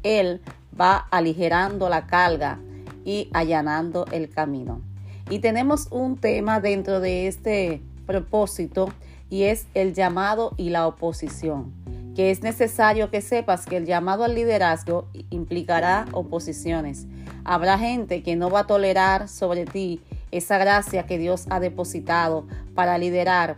Él 0.03 0.41
va 0.79 1.07
aligerando 1.11 1.89
la 1.89 2.07
carga 2.07 2.59
y 3.05 3.29
allanando 3.33 4.05
el 4.11 4.29
camino. 4.29 4.81
Y 5.29 5.39
tenemos 5.39 5.87
un 5.91 6.17
tema 6.17 6.59
dentro 6.59 6.99
de 6.99 7.27
este 7.27 7.81
propósito 8.05 8.89
y 9.29 9.43
es 9.43 9.65
el 9.73 9.93
llamado 9.93 10.53
y 10.57 10.69
la 10.69 10.87
oposición 10.87 11.83
que 12.15 12.29
es 12.29 12.43
necesario 12.43 13.09
que 13.09 13.21
sepas 13.21 13.65
que 13.65 13.77
el 13.77 13.85
llamado 13.85 14.23
al 14.23 14.35
liderazgo 14.35 15.07
implicará 15.29 16.05
oposiciones. 16.11 17.07
Habrá 17.45 17.77
gente 17.77 18.23
que 18.23 18.35
no 18.35 18.49
va 18.49 18.61
a 18.61 18.67
tolerar 18.67 19.27
sobre 19.27 19.65
ti 19.65 20.01
esa 20.31 20.57
gracia 20.57 21.05
que 21.05 21.17
Dios 21.17 21.45
ha 21.49 21.59
depositado 21.59 22.47
para 22.73 22.97
liderar 22.97 23.57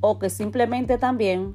o 0.00 0.18
que 0.18 0.30
simplemente 0.30 0.98
también 0.98 1.54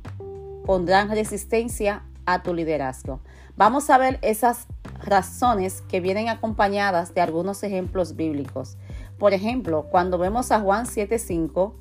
pondrán 0.65 1.09
resistencia 1.09 2.03
a 2.25 2.43
tu 2.43 2.53
liderazgo. 2.53 3.19
Vamos 3.57 3.89
a 3.89 3.97
ver 3.97 4.19
esas 4.21 4.67
razones 5.03 5.81
que 5.89 5.99
vienen 5.99 6.29
acompañadas 6.29 7.13
de 7.13 7.21
algunos 7.21 7.63
ejemplos 7.63 8.15
bíblicos. 8.15 8.77
Por 9.17 9.33
ejemplo, 9.33 9.87
cuando 9.91 10.17
vemos 10.17 10.51
a 10.51 10.59
Juan 10.59 10.85
7:5, 10.85 11.75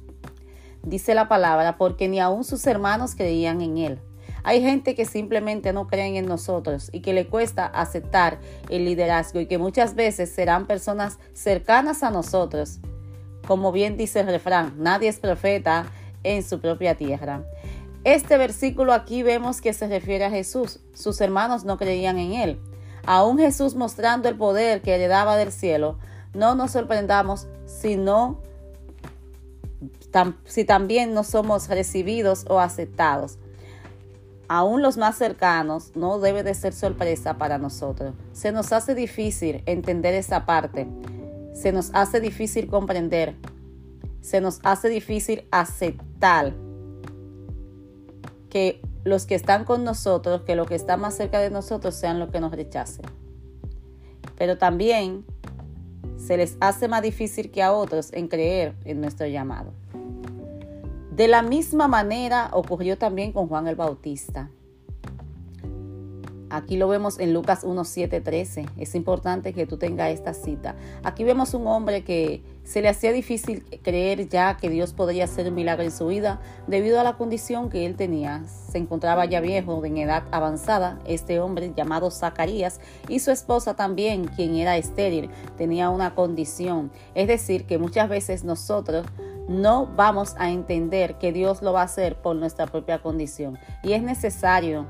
dice 0.83 1.15
la 1.15 1.29
palabra, 1.29 1.77
porque 1.77 2.09
ni 2.09 2.21
aun 2.21 2.45
sus 2.45 2.67
hermanos 2.67 3.15
creían 3.15 3.61
en 3.61 3.79
él. 3.79 4.01
Hay 4.43 4.63
gente 4.63 4.95
que 4.95 5.05
simplemente 5.05 5.73
no 5.73 5.87
creen 5.87 6.17
en 6.17 6.27
nosotros 6.27 6.89
y 6.93 7.01
que 7.01 7.13
le 7.13 7.27
cuesta 7.27 7.67
aceptar 7.67 8.39
el 8.69 8.85
liderazgo 8.85 9.41
y 9.41 9.47
que 9.47 9.59
muchas 9.59 9.95
veces 9.95 10.31
serán 10.31 10.67
personas 10.67 11.19
cercanas 11.35 12.03
a 12.03 12.11
nosotros. 12.11 12.79
Como 13.47 13.73
bien 13.73 13.97
dice 13.97 14.21
el 14.21 14.27
refrán, 14.27 14.75
nadie 14.79 15.09
es 15.09 15.19
profeta 15.19 15.87
en 16.23 16.43
su 16.43 16.61
propia 16.61 16.95
tierra. 16.95 17.45
Este 18.05 18.39
versículo 18.39 18.95
aquí 18.95 19.23
vemos 19.23 19.61
que 19.61 19.73
se 19.73 19.87
refiere 19.87 20.25
a 20.25 20.31
Jesús. 20.31 20.81
Sus 20.95 21.21
hermanos 21.21 21.65
no 21.65 21.77
creían 21.77 22.19
en 22.19 22.33
él. 22.33 22.61
Aún 23.05 23.39
Jesús 23.39 23.75
mostrando 23.75 24.29
el 24.29 24.37
poder 24.37 24.81
que 24.83 24.95
heredaba 24.95 25.37
del 25.37 25.53
cielo, 25.53 25.99
no 26.33 26.55
nos 26.55 26.73
sorprendamos 26.73 27.47
si 27.67 27.97
no 27.97 28.41
si 30.45 30.65
también 30.65 31.15
no 31.15 31.23
somos 31.23 31.69
recibidos 31.69 32.45
o 32.49 32.59
aceptados 32.59 33.39
aún 34.51 34.83
los 34.83 34.97
más 34.97 35.17
cercanos, 35.17 35.93
no 35.95 36.19
debe 36.19 36.43
de 36.43 36.55
ser 36.55 36.73
sorpresa 36.73 37.39
para 37.39 37.57
nosotros. 37.57 38.15
Se 38.33 38.51
nos 38.51 38.73
hace 38.73 38.97
difícil 38.97 39.63
entender 39.65 40.13
esa 40.13 40.45
parte. 40.45 40.89
Se 41.55 41.71
nos 41.71 41.91
hace 41.95 42.21
difícil 42.21 42.67
comprender. 42.67 43.37
Se 44.21 44.41
nos 44.41 44.59
hace 44.65 44.89
difícil 44.89 45.45
aceptar 45.53 46.53
que 48.49 48.83
los 49.05 49.25
que 49.25 49.37
están 49.37 49.65
con 49.65 49.85
nosotros, 49.85 50.43
que 50.43 50.57
los 50.57 50.67
que 50.67 50.75
están 50.75 51.01
más 51.01 51.15
cerca 51.15 51.39
de 51.39 51.51
nosotros 51.51 51.95
sean 51.95 52.19
los 52.19 52.31
que 52.31 52.41
nos 52.41 52.51
rechacen. 52.51 53.07
Pero 54.37 54.59
también 54.59 55.25
se 56.17 56.37
les 56.37 56.57
hace 56.59 56.89
más 56.89 57.03
difícil 57.03 57.53
que 57.53 57.63
a 57.63 57.73
otros 57.73 58.13
en 58.13 58.27
creer 58.27 58.75
en 58.85 59.01
nuestro 59.01 59.29
llamado. 59.29 59.73
De 61.21 61.29
la 61.29 61.43
misma 61.43 61.87
manera 61.87 62.49
ocurrió 62.51 62.97
también 62.97 63.33
con 63.33 63.47
Juan 63.47 63.69
el 63.69 63.77
Bautista. 63.77 64.49
Aquí 66.49 66.79
lo 66.79 66.89
vemos 66.89 67.19
en 67.19 67.35
Lucas 67.35 67.61
1, 67.63 67.83
13. 67.85 68.65
Es 68.79 68.95
importante 68.95 69.53
que 69.53 69.67
tú 69.67 69.77
tengas 69.77 70.13
esta 70.13 70.33
cita. 70.33 70.77
Aquí 71.05 71.23
vemos 71.23 71.53
un 71.53 71.67
hombre 71.67 72.05
que 72.05 72.43
se 72.65 72.81
le 72.81 72.89
hacía 72.89 73.13
difícil 73.13 73.65
creer 73.83 74.31
ya 74.31 74.57
que 74.57 74.71
Dios 74.71 74.95
podría 74.95 75.25
hacer 75.25 75.47
un 75.49 75.57
milagro 75.57 75.83
en 75.83 75.93
su 75.93 76.07
vida 76.07 76.41
debido 76.67 76.99
a 76.99 77.05
la 77.05 77.19
condición 77.19 77.69
que 77.69 77.85
él 77.85 77.97
tenía. 77.97 78.43
Se 78.71 78.79
encontraba 78.79 79.27
ya 79.27 79.43
viejo, 79.43 79.85
en 79.85 79.99
edad 79.99 80.25
avanzada. 80.31 81.01
Este 81.05 81.39
hombre 81.39 81.75
llamado 81.77 82.11
Zacarías 82.11 82.81
y 83.09 83.19
su 83.19 83.31
esposa 83.31 83.77
también, 83.77 84.25
quien 84.25 84.57
era 84.57 84.79
estéril, 84.79 85.29
tenía 85.59 85.91
una 85.91 86.15
condición. 86.15 86.91
Es 87.15 87.29
decir, 87.29 87.67
que 87.67 87.77
muchas 87.77 88.09
veces 88.09 88.43
nosotros 88.43 89.05
no 89.51 89.87
vamos 89.97 90.37
a 90.39 90.51
entender 90.51 91.19
que 91.19 91.33
Dios 91.33 91.61
lo 91.61 91.73
va 91.73 91.81
a 91.81 91.85
hacer 91.85 92.15
por 92.15 92.37
nuestra 92.37 92.67
propia 92.67 93.03
condición. 93.03 93.59
Y 93.83 93.95
es 93.95 94.03
necesario, 94.03 94.87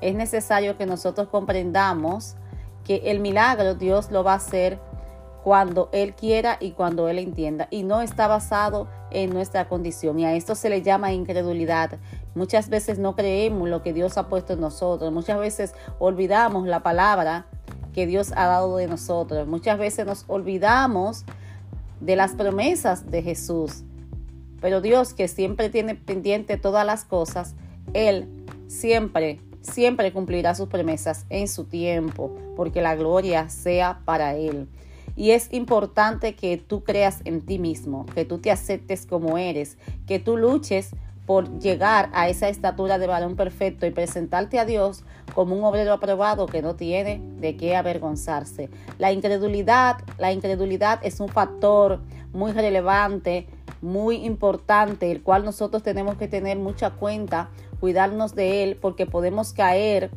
es 0.00 0.14
necesario 0.14 0.78
que 0.78 0.86
nosotros 0.86 1.28
comprendamos 1.28 2.36
que 2.84 3.02
el 3.06 3.18
milagro 3.18 3.74
Dios 3.74 4.12
lo 4.12 4.22
va 4.22 4.34
a 4.34 4.36
hacer 4.36 4.78
cuando 5.42 5.88
Él 5.92 6.14
quiera 6.14 6.58
y 6.60 6.70
cuando 6.70 7.08
Él 7.08 7.18
entienda. 7.18 7.66
Y 7.72 7.82
no 7.82 8.02
está 8.02 8.28
basado 8.28 8.86
en 9.10 9.30
nuestra 9.30 9.68
condición. 9.68 10.20
Y 10.20 10.24
a 10.24 10.34
esto 10.34 10.54
se 10.54 10.70
le 10.70 10.82
llama 10.82 11.12
incredulidad. 11.12 11.98
Muchas 12.36 12.68
veces 12.68 13.00
no 13.00 13.16
creemos 13.16 13.68
lo 13.68 13.82
que 13.82 13.92
Dios 13.92 14.16
ha 14.16 14.28
puesto 14.28 14.52
en 14.52 14.60
nosotros. 14.60 15.12
Muchas 15.12 15.40
veces 15.40 15.74
olvidamos 15.98 16.68
la 16.68 16.84
palabra 16.84 17.46
que 17.92 18.06
Dios 18.06 18.32
ha 18.36 18.46
dado 18.46 18.76
de 18.76 18.86
nosotros. 18.86 19.48
Muchas 19.48 19.76
veces 19.76 20.06
nos 20.06 20.24
olvidamos 20.28 21.24
de 22.00 22.14
las 22.14 22.34
promesas 22.34 23.10
de 23.10 23.20
Jesús. 23.20 23.82
Pero 24.64 24.80
Dios 24.80 25.12
que 25.12 25.28
siempre 25.28 25.68
tiene 25.68 25.94
pendiente 25.94 26.56
todas 26.56 26.86
las 26.86 27.04
cosas, 27.04 27.54
Él 27.92 28.26
siempre, 28.66 29.38
siempre 29.60 30.10
cumplirá 30.10 30.54
sus 30.54 30.70
promesas 30.70 31.26
en 31.28 31.48
su 31.48 31.64
tiempo, 31.64 32.34
porque 32.56 32.80
la 32.80 32.96
gloria 32.96 33.50
sea 33.50 34.00
para 34.06 34.36
Él. 34.36 34.66
Y 35.16 35.32
es 35.32 35.52
importante 35.52 36.34
que 36.34 36.56
tú 36.56 36.82
creas 36.82 37.20
en 37.26 37.42
ti 37.42 37.58
mismo, 37.58 38.06
que 38.14 38.24
tú 38.24 38.38
te 38.38 38.50
aceptes 38.50 39.04
como 39.04 39.36
eres, 39.36 39.76
que 40.06 40.18
tú 40.18 40.38
luches 40.38 40.92
por 41.26 41.58
llegar 41.58 42.08
a 42.14 42.30
esa 42.30 42.48
estatura 42.48 42.96
de 42.96 43.06
varón 43.06 43.36
perfecto 43.36 43.84
y 43.84 43.90
presentarte 43.90 44.58
a 44.58 44.64
Dios 44.64 45.04
como 45.34 45.54
un 45.54 45.64
obrero 45.64 45.92
aprobado 45.92 46.46
que 46.46 46.62
no 46.62 46.74
tiene 46.74 47.20
de 47.38 47.58
qué 47.58 47.76
avergonzarse. 47.76 48.70
La 48.96 49.12
incredulidad, 49.12 49.98
la 50.16 50.32
incredulidad 50.32 51.00
es 51.02 51.20
un 51.20 51.28
factor 51.28 52.00
muy 52.32 52.52
relevante, 52.52 53.46
muy 53.84 54.24
importante, 54.24 55.12
el 55.12 55.22
cual 55.22 55.44
nosotros 55.44 55.82
tenemos 55.82 56.16
que 56.16 56.26
tener 56.26 56.58
mucha 56.58 56.90
cuenta, 56.90 57.50
cuidarnos 57.80 58.34
de 58.34 58.64
él, 58.64 58.78
porque 58.80 59.06
podemos 59.06 59.52
caer 59.52 60.10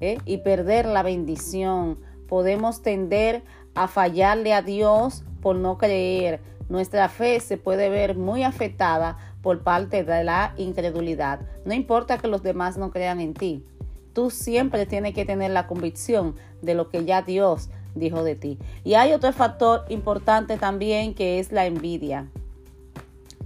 ¿eh? 0.00 0.18
y 0.24 0.38
perder 0.38 0.86
la 0.86 1.02
bendición. 1.02 1.98
Podemos 2.26 2.80
tender 2.82 3.42
a 3.74 3.86
fallarle 3.86 4.54
a 4.54 4.62
Dios 4.62 5.24
por 5.42 5.56
no 5.56 5.76
creer. 5.76 6.40
Nuestra 6.70 7.10
fe 7.10 7.38
se 7.40 7.58
puede 7.58 7.90
ver 7.90 8.16
muy 8.16 8.44
afectada 8.44 9.18
por 9.42 9.62
parte 9.62 10.04
de 10.04 10.24
la 10.24 10.54
incredulidad. 10.56 11.40
No 11.66 11.74
importa 11.74 12.16
que 12.16 12.28
los 12.28 12.42
demás 12.42 12.78
no 12.78 12.90
crean 12.90 13.20
en 13.20 13.34
ti. 13.34 13.66
Tú 14.14 14.30
siempre 14.30 14.86
tienes 14.86 15.14
que 15.14 15.26
tener 15.26 15.50
la 15.50 15.66
convicción 15.66 16.34
de 16.62 16.74
lo 16.74 16.88
que 16.88 17.04
ya 17.04 17.20
Dios 17.20 17.68
dijo 17.94 18.24
de 18.24 18.36
ti. 18.36 18.58
Y 18.84 18.94
hay 18.94 19.12
otro 19.12 19.32
factor 19.34 19.84
importante 19.90 20.56
también 20.56 21.12
que 21.14 21.38
es 21.38 21.52
la 21.52 21.66
envidia. 21.66 22.30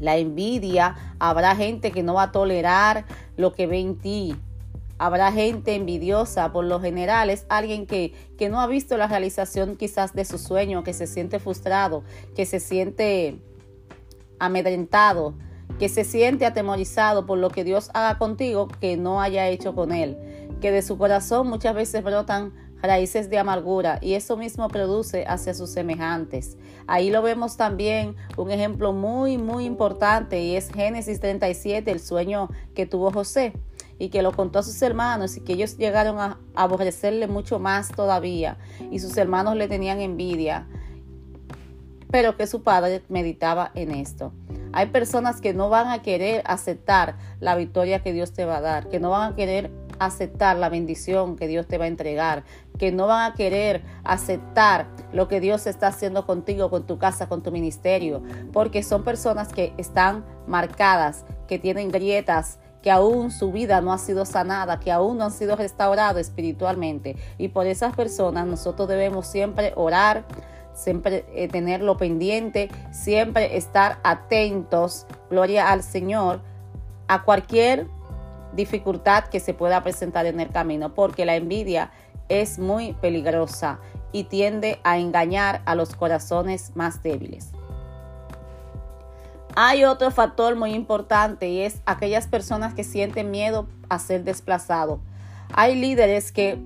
La 0.00 0.17
envidia, 0.17 0.97
habrá 1.19 1.57
gente 1.57 1.91
que 1.91 2.03
no 2.03 2.15
va 2.15 2.25
a 2.25 2.33
tolerar 2.33 3.05
lo 3.37 3.53
que 3.53 3.67
ve 3.67 3.81
en 3.81 3.97
ti. 3.97 4.37
Habrá 4.99 5.31
gente 5.31 5.75
envidiosa, 5.75 6.53
por 6.53 6.65
lo 6.65 6.81
general 6.81 7.29
es 7.29 7.45
alguien 7.49 7.87
que, 7.87 8.15
que 8.38 8.49
no 8.49 8.61
ha 8.61 8.67
visto 8.67 8.97
la 8.97 9.07
realización 9.07 9.76
quizás 9.76 10.15
de 10.15 10.25
su 10.25 10.38
sueño, 10.38 10.85
que 10.85 10.95
se 10.95 11.07
siente 11.07 11.38
frustrado, 11.38 12.03
que 12.35 12.47
se 12.47 12.61
siente 12.61 13.38
amedrentado, 14.38 15.35
que 15.79 15.88
se 15.88 16.05
siente 16.05 16.47
atemorizado 16.47 17.26
por 17.26 17.38
lo 17.38 17.50
que 17.50 17.65
Dios 17.65 17.91
haga 17.93 18.19
contigo 18.19 18.69
que 18.81 18.97
no 18.97 19.21
haya 19.21 19.49
hecho 19.49 19.75
con 19.75 19.93
él, 19.93 20.17
que 20.61 20.71
de 20.71 20.83
su 20.83 20.97
corazón 20.97 21.49
muchas 21.49 21.75
veces 21.75 22.03
brotan 22.03 22.55
raíces 22.83 23.30
de 23.30 23.38
amargura 23.38 23.99
y 24.00 24.14
eso 24.14 24.37
mismo 24.37 24.68
produce 24.68 25.25
hacia 25.26 25.54
sus 25.54 25.71
semejantes. 25.71 26.56
Ahí 26.87 27.11
lo 27.11 27.23
vemos 27.23 27.56
también 27.56 28.16
un 28.37 28.50
ejemplo 28.50 28.92
muy 28.92 29.38
muy 29.38 29.64
importante 29.64 30.40
y 30.40 30.56
es 30.56 30.71
Génesis 30.71 31.21
37, 31.21 31.90
el 31.90 32.00
sueño 32.00 32.49
que 32.75 32.87
tuvo 32.87 33.11
José 33.11 33.52
y 33.99 34.11
que 34.11 34.23
lo 34.23 34.33
contó 34.33 34.59
a 34.59 34.62
sus 34.62 34.80
hermanos 34.83 35.37
y 35.37 35.40
que 35.40 35.54
ellos 35.54 35.76
llegaron 35.76 36.18
a 36.18 36.38
aborrecerle 36.54 37.26
mucho 37.26 37.59
más 37.59 37.90
todavía 37.90 38.59
y 38.90 38.99
sus 38.99 39.16
hermanos 39.16 39.56
le 39.56 39.68
tenían 39.68 40.00
envidia, 40.00 40.66
pero 42.11 42.37
que 42.37 42.47
su 42.47 42.62
padre 42.62 43.02
meditaba 43.09 43.71
en 43.75 43.90
esto. 43.92 44.33
Hay 44.73 44.87
personas 44.88 45.40
que 45.40 45.54
no 45.54 45.71
van 45.71 45.88
a 45.88 46.02
querer 46.02 46.42
aceptar 46.45 47.16
la 47.40 47.56
victoria 47.56 48.02
que 48.02 48.12
Dios 48.12 48.33
te 48.33 48.45
va 48.45 48.59
a 48.59 48.61
dar, 48.61 48.88
que 48.88 49.00
no 49.00 49.11
van 49.11 49.33
a 49.33 49.37
querer 49.37 49.71
aceptar 49.99 50.56
la 50.56 50.69
bendición 50.69 51.37
que 51.37 51.49
Dios 51.49 51.67
te 51.67 51.78
va 51.78 51.85
a 51.85 51.89
entregar, 51.89 52.45
que 52.78 52.93
no 52.93 53.06
van 53.06 53.30
a 53.30 53.35
querer 53.35 53.82
aceptar 54.04 54.89
lo 55.13 55.28
que 55.28 55.41
Dios 55.41 55.67
está 55.67 55.89
haciendo 55.89 56.26
contigo, 56.26 56.71
con 56.71 56.87
tu 56.87 56.99
casa, 56.99 57.28
con 57.28 57.43
tu 57.43 57.50
ministerio, 57.52 58.23
porque 58.52 58.82
son 58.82 59.04
personas 59.04 59.49
que 59.49 59.73
están 59.78 60.25
marcadas, 60.47 61.25
que 61.49 61.59
tienen 61.59 61.91
grietas, 61.91 62.59
que 62.82 62.91
aún 62.91 63.32
su 63.32 63.50
vida 63.50 63.80
no 63.80 63.93
ha 63.93 63.99
sido 63.99 64.25
sanada, 64.25 64.78
que 64.78 64.93
aún 64.93 65.19
no 65.19 65.25
han 65.25 65.32
sido 65.32 65.56
restaurados 65.56 66.21
espiritualmente. 66.21 67.17
Y 67.37 67.49
por 67.49 67.67
esas 67.67 67.97
personas 67.97 68.47
nosotros 68.47 68.87
debemos 68.89 69.26
siempre 69.26 69.73
orar, 69.75 70.25
siempre 70.73 71.25
eh, 71.35 71.49
tenerlo 71.49 71.97
pendiente, 71.97 72.69
siempre 72.93 73.56
estar 73.56 73.99
atentos, 74.04 75.06
gloria 75.30 75.71
al 75.73 75.82
Señor, 75.82 76.43
a 77.09 77.25
cualquier 77.25 77.89
dificultad 78.56 79.25
que 79.25 79.38
se 79.38 79.54
pueda 79.54 79.82
presentar 79.82 80.26
en 80.26 80.40
el 80.40 80.50
camino, 80.50 80.95
porque 80.95 81.25
la 81.25 81.36
envidia 81.36 81.92
es 82.28 82.58
muy 82.58 82.95
peligrosa 82.95 83.78
y 84.12 84.25
tiende 84.25 84.80
a 84.82 84.99
engañar 84.99 85.62
a 85.66 85.75
los 85.75 85.95
corazones 85.95 86.73
más 86.75 87.02
débiles. 87.02 87.52
Hay 89.54 89.84
otro 89.84 90.10
factor 90.10 90.56
muy 90.56 90.75
importante 90.75 91.49
y 91.49 91.60
es 91.60 91.80
aquellas 91.86 92.26
personas 92.26 92.75
que 92.75 92.84
sienten 92.84 93.30
miedo 93.30 93.69
a 93.88 93.99
ser 93.99 94.25
desplazados. 94.25 95.00
Hay 95.54 95.75
líderes 95.76 96.32
que 96.32 96.58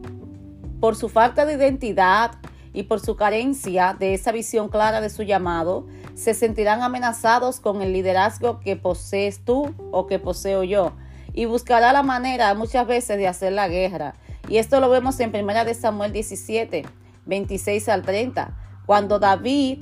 por 0.81 0.97
su 0.97 1.09
falta 1.09 1.45
de 1.45 1.55
identidad 1.55 2.33
y 2.73 2.85
por 2.85 3.01
su 3.01 3.17
carencia 3.17 3.95
de 3.99 4.15
esa 4.15 4.33
visión 4.33 4.69
clara 4.69 5.01
de 5.01 5.11
su 5.11 5.23
llamado, 5.23 5.87
se 6.15 6.35
sentirán 6.35 6.83
amenazados 6.83 7.61
con 7.61 7.83
el 7.83 7.93
liderazgo 7.93 8.61
que 8.61 8.77
posees 8.77 9.45
tú 9.45 9.75
o 9.91 10.07
que 10.07 10.19
poseo 10.19 10.63
yo 10.63 10.93
y 11.33 11.45
buscará 11.45 11.93
la 11.93 12.03
manera 12.03 12.55
muchas 12.55 12.87
veces 12.87 13.17
de 13.17 13.29
hacer 13.29 13.53
la 13.53 13.69
guerra. 13.69 14.15
Y 14.49 14.59
esto 14.59 14.81
lo 14.81 14.89
vemos 14.89 15.21
en 15.21 15.35
1 15.35 15.65
de 15.65 15.75
Samuel 15.75 16.13
17, 16.13 16.85
26 17.27 17.89
al 17.89 18.03
30, 18.03 18.57
cuando 18.87 19.19
David 19.19 19.79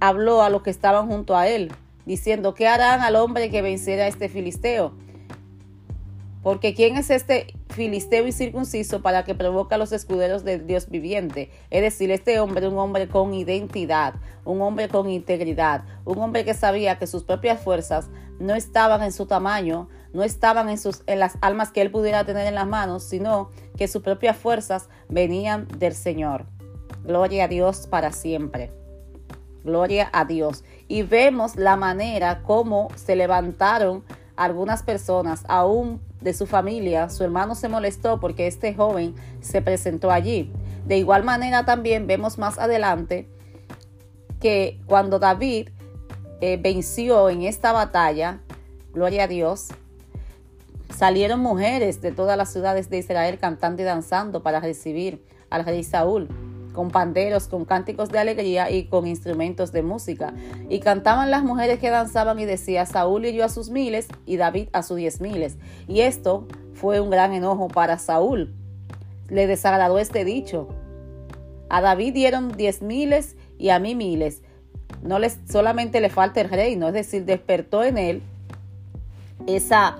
habló 0.00 0.42
a 0.42 0.50
los 0.50 0.62
que 0.62 0.70
estaban 0.70 1.08
junto 1.08 1.36
a 1.36 1.48
él, 1.48 1.72
diciendo, 2.04 2.54
¿qué 2.54 2.66
harán 2.68 3.00
al 3.00 3.16
hombre 3.16 3.50
que 3.50 3.62
venciera 3.62 4.04
a 4.04 4.08
este 4.08 4.28
filisteo? 4.28 4.94
Porque 6.42 6.74
¿quién 6.74 6.96
es 6.96 7.10
este 7.10 7.54
filisteo 7.70 8.24
y 8.24 8.30
circunciso 8.30 9.02
para 9.02 9.24
que 9.24 9.34
provoque 9.34 9.74
a 9.74 9.78
los 9.78 9.90
escuderos 9.90 10.44
del 10.44 10.64
Dios 10.64 10.88
viviente? 10.88 11.50
Es 11.70 11.82
decir, 11.82 12.12
este 12.12 12.38
hombre, 12.38 12.68
un 12.68 12.78
hombre 12.78 13.08
con 13.08 13.34
identidad, 13.34 14.14
un 14.44 14.62
hombre 14.62 14.88
con 14.88 15.10
integridad, 15.10 15.82
un 16.04 16.18
hombre 16.18 16.44
que 16.44 16.54
sabía 16.54 17.00
que 17.00 17.08
sus 17.08 17.24
propias 17.24 17.60
fuerzas 17.60 18.08
no 18.38 18.54
estaban 18.54 19.02
en 19.02 19.10
su 19.10 19.26
tamaño, 19.26 19.88
no 20.16 20.24
estaban 20.24 20.70
en, 20.70 20.78
sus, 20.78 21.02
en 21.06 21.20
las 21.20 21.36
almas 21.42 21.70
que 21.70 21.82
él 21.82 21.90
pudiera 21.90 22.24
tener 22.24 22.46
en 22.46 22.54
las 22.54 22.66
manos, 22.66 23.04
sino 23.04 23.50
que 23.76 23.86
sus 23.86 24.02
propias 24.02 24.36
fuerzas 24.36 24.88
venían 25.08 25.68
del 25.78 25.94
Señor. 25.94 26.46
Gloria 27.04 27.44
a 27.44 27.48
Dios 27.48 27.86
para 27.86 28.12
siempre. 28.12 28.72
Gloria 29.62 30.08
a 30.12 30.24
Dios. 30.24 30.64
Y 30.88 31.02
vemos 31.02 31.56
la 31.56 31.76
manera 31.76 32.42
como 32.42 32.88
se 32.94 33.14
levantaron 33.14 34.04
algunas 34.36 34.82
personas, 34.82 35.44
aún 35.48 36.00
de 36.22 36.32
su 36.32 36.46
familia. 36.46 37.10
Su 37.10 37.22
hermano 37.22 37.54
se 37.54 37.68
molestó 37.68 38.18
porque 38.18 38.46
este 38.46 38.74
joven 38.74 39.14
se 39.40 39.60
presentó 39.60 40.10
allí. 40.10 40.50
De 40.86 40.96
igual 40.96 41.24
manera 41.24 41.66
también 41.66 42.06
vemos 42.06 42.38
más 42.38 42.58
adelante 42.58 43.28
que 44.40 44.80
cuando 44.86 45.18
David 45.18 45.68
eh, 46.40 46.58
venció 46.60 47.28
en 47.28 47.42
esta 47.42 47.72
batalla, 47.72 48.40
gloria 48.92 49.24
a 49.24 49.28
Dios, 49.28 49.68
salieron 50.94 51.40
mujeres 51.40 52.00
de 52.00 52.12
todas 52.12 52.36
las 52.36 52.52
ciudades 52.52 52.90
de 52.90 52.98
Israel 52.98 53.38
cantando 53.38 53.82
y 53.82 53.84
danzando 53.84 54.42
para 54.42 54.60
recibir 54.60 55.22
al 55.50 55.64
rey 55.64 55.84
Saúl 55.84 56.28
con 56.76 56.90
panderos, 56.90 57.48
con 57.48 57.64
cánticos 57.64 58.10
de 58.10 58.18
alegría 58.18 58.70
y 58.70 58.84
con 58.84 59.06
instrumentos 59.06 59.72
de 59.72 59.82
música. 59.82 60.34
Y 60.68 60.80
cantaban 60.80 61.30
las 61.30 61.42
mujeres 61.42 61.80
que 61.80 61.88
danzaban 61.88 62.38
y 62.38 62.44
decía, 62.44 62.84
Saúl 62.84 63.24
hirió 63.24 63.46
a 63.46 63.48
sus 63.48 63.70
miles 63.70 64.08
y 64.26 64.36
David 64.36 64.68
a 64.72 64.82
sus 64.82 64.98
diez 64.98 65.20
miles. 65.22 65.56
Y 65.88 66.02
esto 66.02 66.46
fue 66.74 67.00
un 67.00 67.08
gran 67.08 67.32
enojo 67.32 67.68
para 67.68 67.98
Saúl. 67.98 68.54
Le 69.28 69.46
desagradó 69.46 69.98
este 69.98 70.24
dicho. 70.24 70.68
A 71.70 71.80
David 71.80 72.12
dieron 72.12 72.52
diez 72.52 72.82
miles 72.82 73.36
y 73.58 73.70
a 73.70 73.78
mí 73.78 73.94
miles. 73.94 74.42
No 75.02 75.18
les, 75.18 75.38
solamente 75.50 76.00
le 76.00 76.10
falta 76.10 76.42
el 76.42 76.50
reino, 76.50 76.88
es 76.88 76.94
decir, 76.94 77.24
despertó 77.24 77.84
en 77.84 77.96
él 77.96 78.22
esa 79.46 79.98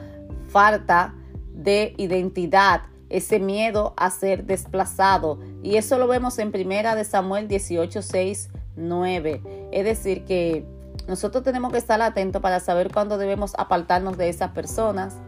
falta 0.56 1.12
de 1.52 1.92
identidad 1.98 2.84
ese 3.10 3.38
miedo 3.38 3.92
a 3.98 4.08
ser 4.08 4.46
desplazado. 4.46 5.38
Y 5.62 5.76
eso 5.76 5.98
lo 5.98 6.06
vemos 6.06 6.38
en 6.38 6.50
primera 6.50 6.94
de 6.94 7.04
Samuel 7.04 7.46
18, 7.46 8.00
6, 8.00 8.48
9. 8.76 9.68
Es 9.70 9.84
decir, 9.84 10.24
que 10.24 10.64
nosotros 11.08 11.44
tenemos 11.44 11.72
que 11.72 11.78
estar 11.78 12.00
atentos 12.00 12.40
para 12.40 12.58
saber 12.60 12.90
cuándo 12.90 13.18
debemos 13.18 13.52
apartarnos 13.58 14.16
de 14.16 14.30
esas 14.30 14.52
personas, 14.52 15.18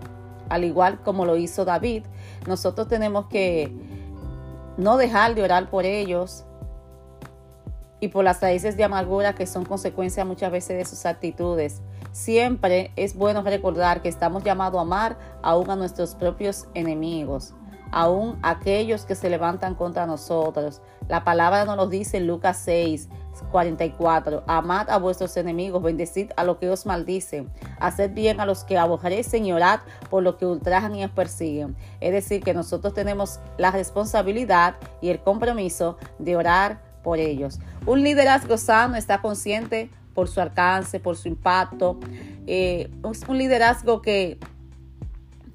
al 0.49 0.65
igual 0.65 1.03
como 1.03 1.27
lo 1.27 1.37
hizo 1.37 1.67
David. 1.67 2.05
Nosotros 2.47 2.89
tenemos 2.89 3.27
que 3.27 3.71
no 4.79 4.97
dejar 4.97 5.35
de 5.35 5.43
orar 5.43 5.69
por 5.69 5.85
ellos 5.85 6.47
y 8.01 8.09
por 8.09 8.25
las 8.25 8.41
raíces 8.41 8.79
de 8.79 8.85
amargura 8.85 9.35
que 9.35 9.47
son 9.47 9.67
consecuencia 9.67 10.25
muchas 10.25 10.51
veces 10.51 10.79
de 10.79 10.87
sus 10.87 11.05
actitudes. 11.05 11.83
Siempre 12.13 12.93
es 12.97 13.17
bueno 13.17 13.43
recordar 13.43 14.03
que 14.03 14.09
estamos 14.09 14.43
llamados 14.45 14.79
a 14.79 14.83
amar 14.83 15.19
aún 15.43 15.71
a 15.71 15.77
nuestros 15.77 16.15
propios 16.15 16.67
enemigos, 16.75 17.55
aún 17.91 18.39
aquellos 18.43 19.05
que 19.05 19.15
se 19.15 19.31
levantan 19.31 19.75
contra 19.75 20.07
nosotros. 20.07 20.81
La 21.09 21.25
palabra 21.25 21.65
nos 21.65 21.77
lo 21.77 21.87
dice 21.87 22.19
en 22.19 22.27
Lucas 22.27 22.61
6, 22.65 23.09
44. 23.51 24.45
Amad 24.47 24.91
a 24.91 24.99
vuestros 24.99 25.37
enemigos, 25.37 25.83
bendecid 25.83 26.31
a 26.37 26.45
los 26.45 26.59
que 26.59 26.69
os 26.69 26.87
maldicen, 26.87 27.51
haced 27.79 28.13
bien 28.13 28.41
a 28.41 28.47
los 28.47 28.65
que 28.65 28.77
aborrecen 28.77 29.47
y 29.47 29.53
orad 29.53 29.81
por 30.11 30.23
los 30.23 30.37
que 30.37 30.47
ultrajan 30.47 30.95
y 30.97 31.05
os 31.05 31.11
persiguen. 31.11 31.77
Es 32.01 32.13
decir, 32.13 32.43
que 32.43 32.55
nosotros 32.55 32.95
tenemos 32.95 33.41
la 33.57 33.71
responsabilidad 33.71 34.77
y 35.01 35.11
el 35.11 35.21
compromiso 35.21 35.97
de 36.19 36.37
orar 36.37 36.81
por 37.03 37.19
ellos. 37.19 37.59
Un 37.87 38.03
liderazgo 38.03 38.59
sano 38.59 38.97
está 38.97 39.21
consciente 39.23 39.91
por 40.19 40.27
su 40.27 40.41
alcance, 40.41 40.99
por 40.99 41.17
su 41.17 41.29
impacto. 41.29 41.97
Eh, 42.49 42.91
es 43.09 43.23
un 43.29 43.39
liderazgo 43.39 44.03
que 44.03 44.37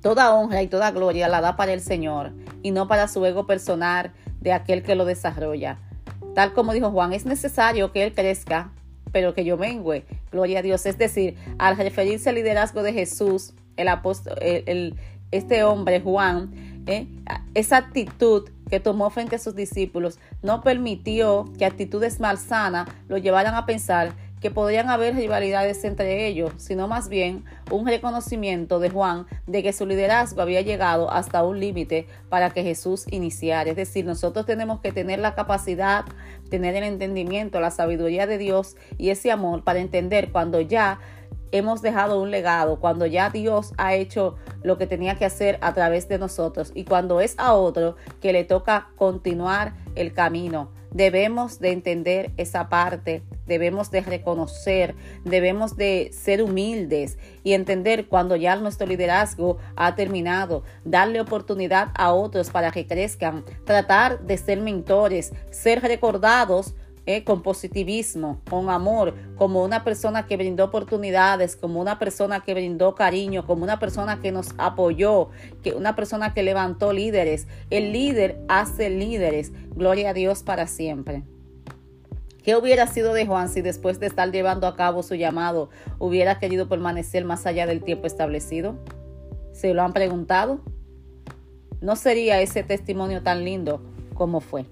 toda 0.01 0.33
honra 0.33 0.61
y 0.61 0.67
toda 0.67 0.89
gloria 0.91 1.27
la 1.27 1.41
da 1.41 1.57
para 1.57 1.73
el 1.73 1.81
Señor 1.81 2.31
y 2.61 2.71
no 2.71 2.87
para 2.87 3.09
su 3.09 3.25
ego 3.25 3.45
personal 3.45 4.13
de 4.39 4.53
aquel 4.53 4.81
que 4.81 4.95
lo 4.95 5.03
desarrolla. 5.03 5.79
Tal 6.33 6.53
como 6.53 6.71
dijo 6.71 6.91
Juan, 6.91 7.11
es 7.11 7.25
necesario 7.25 7.91
que 7.91 8.05
Él 8.05 8.13
crezca, 8.13 8.71
pero 9.11 9.33
que 9.33 9.43
yo 9.43 9.57
mengüe. 9.57 10.05
Gloria 10.31 10.59
a 10.59 10.61
Dios. 10.61 10.85
Es 10.85 10.97
decir, 10.97 11.35
al 11.57 11.75
referirse 11.75 12.29
al 12.29 12.35
liderazgo 12.35 12.83
de 12.83 12.93
Jesús, 12.93 13.51
el 13.75 13.89
apóstol, 13.89 14.35
este 15.31 15.65
hombre, 15.65 15.99
Juan, 15.99 16.53
eh, 16.87 17.07
esa 17.53 17.75
actitud 17.75 18.49
que 18.69 18.79
tomó 18.79 19.09
frente 19.09 19.35
a 19.35 19.39
sus 19.39 19.55
discípulos 19.55 20.19
no 20.41 20.61
permitió 20.61 21.51
que 21.59 21.65
actitudes 21.65 22.21
malsanas 22.21 22.87
lo 23.09 23.17
llevaran 23.17 23.55
a 23.55 23.65
pensar 23.65 24.13
que 24.43 24.51
podrían 24.51 24.89
haber 24.89 25.15
rivalidades 25.15 25.85
entre 25.85 26.27
ellos, 26.27 26.51
sino 26.57 26.89
más 26.89 27.07
bien 27.07 27.45
un 27.71 27.87
reconocimiento 27.87 28.79
de 28.79 28.89
Juan 28.89 29.25
de 29.47 29.63
que 29.63 29.71
su 29.71 29.85
liderazgo 29.85 30.41
había 30.41 30.59
llegado 30.59 31.09
hasta 31.09 31.45
un 31.45 31.61
límite 31.61 32.07
para 32.27 32.49
que 32.49 32.61
Jesús 32.61 33.05
iniciara. 33.09 33.69
Es 33.69 33.77
decir, 33.77 34.03
nosotros 34.03 34.45
tenemos 34.45 34.81
que 34.81 34.91
tener 34.91 35.19
la 35.19 35.33
capacidad, 35.33 36.03
tener 36.49 36.75
el 36.75 36.83
entendimiento, 36.83 37.61
la 37.61 37.71
sabiduría 37.71 38.27
de 38.27 38.37
Dios 38.37 38.75
y 38.97 39.11
ese 39.11 39.31
amor 39.31 39.63
para 39.63 39.79
entender 39.79 40.33
cuando 40.33 40.59
ya 40.59 40.99
hemos 41.53 41.81
dejado 41.81 42.21
un 42.21 42.29
legado, 42.29 42.81
cuando 42.81 43.05
ya 43.05 43.29
Dios 43.29 43.71
ha 43.77 43.93
hecho 43.93 44.35
lo 44.61 44.77
que 44.77 44.87
tenía 44.87 45.15
que 45.15 45.23
hacer 45.23 45.57
a 45.61 45.73
través 45.73 46.09
de 46.09 46.19
nosotros 46.19 46.73
y 46.75 46.83
cuando 46.83 47.21
es 47.21 47.35
a 47.37 47.53
otro 47.53 47.95
que 48.19 48.33
le 48.33 48.43
toca 48.43 48.89
continuar 48.97 49.73
el 49.95 50.11
camino. 50.11 50.69
Debemos 50.93 51.59
de 51.59 51.71
entender 51.71 52.31
esa 52.37 52.69
parte 52.69 53.23
debemos 53.45 53.91
de 53.91 54.01
reconocer, 54.01 54.95
debemos 55.23 55.75
de 55.75 56.11
ser 56.13 56.41
humildes 56.41 57.17
y 57.43 57.53
entender 57.53 58.07
cuando 58.07 58.35
ya 58.35 58.55
nuestro 58.55 58.87
liderazgo 58.87 59.57
ha 59.75 59.95
terminado, 59.95 60.63
darle 60.85 61.19
oportunidad 61.19 61.89
a 61.95 62.13
otros 62.13 62.49
para 62.49 62.71
que 62.71 62.87
crezcan, 62.87 63.43
tratar 63.65 64.21
de 64.21 64.37
ser 64.37 64.61
mentores, 64.61 65.33
ser 65.51 65.81
recordados 65.81 66.73
eh, 67.05 67.23
con 67.23 67.41
positivismo, 67.41 68.39
con 68.49 68.69
amor, 68.69 69.13
como 69.37 69.63
una 69.63 69.83
persona 69.83 70.25
que 70.25 70.37
brindó 70.37 70.65
oportunidades, 70.65 71.57
como 71.57 71.81
una 71.81 71.99
persona 71.99 72.41
que 72.41 72.53
brindó 72.53 72.95
cariño, 72.95 73.45
como 73.45 73.63
una 73.63 73.77
persona 73.77 74.21
que 74.21 74.31
nos 74.31 74.55
apoyó, 74.57 75.29
que 75.63 75.73
una 75.73 75.95
persona 75.95 76.33
que 76.33 76.43
levantó 76.43 76.93
líderes. 76.93 77.47
El 77.69 77.91
líder 77.91 78.39
hace 78.47 78.89
líderes. 78.89 79.51
Gloria 79.75 80.11
a 80.11 80.13
Dios 80.13 80.43
para 80.43 80.67
siempre. 80.67 81.23
¿Qué 82.43 82.55
hubiera 82.55 82.87
sido 82.87 83.13
de 83.13 83.25
Juan 83.25 83.49
si 83.49 83.61
después 83.61 83.99
de 83.99 84.07
estar 84.07 84.31
llevando 84.31 84.67
a 84.67 84.75
cabo 84.75 85.01
su 85.01 85.15
llamado 85.15 85.69
hubiera 85.97 86.39
querido 86.39 86.67
permanecer 86.67 87.23
más 87.23 87.45
allá 87.45 87.65
del 87.65 87.83
tiempo 87.83 88.05
establecido? 88.05 88.75
¿Se 89.53 89.73
lo 89.73 89.81
han 89.81 89.93
preguntado? 89.93 90.59
No 91.79 91.95
sería 91.95 92.41
ese 92.41 92.63
testimonio 92.63 93.23
tan 93.23 93.43
lindo 93.45 93.81
como 94.13 94.41
fue. 94.41 94.65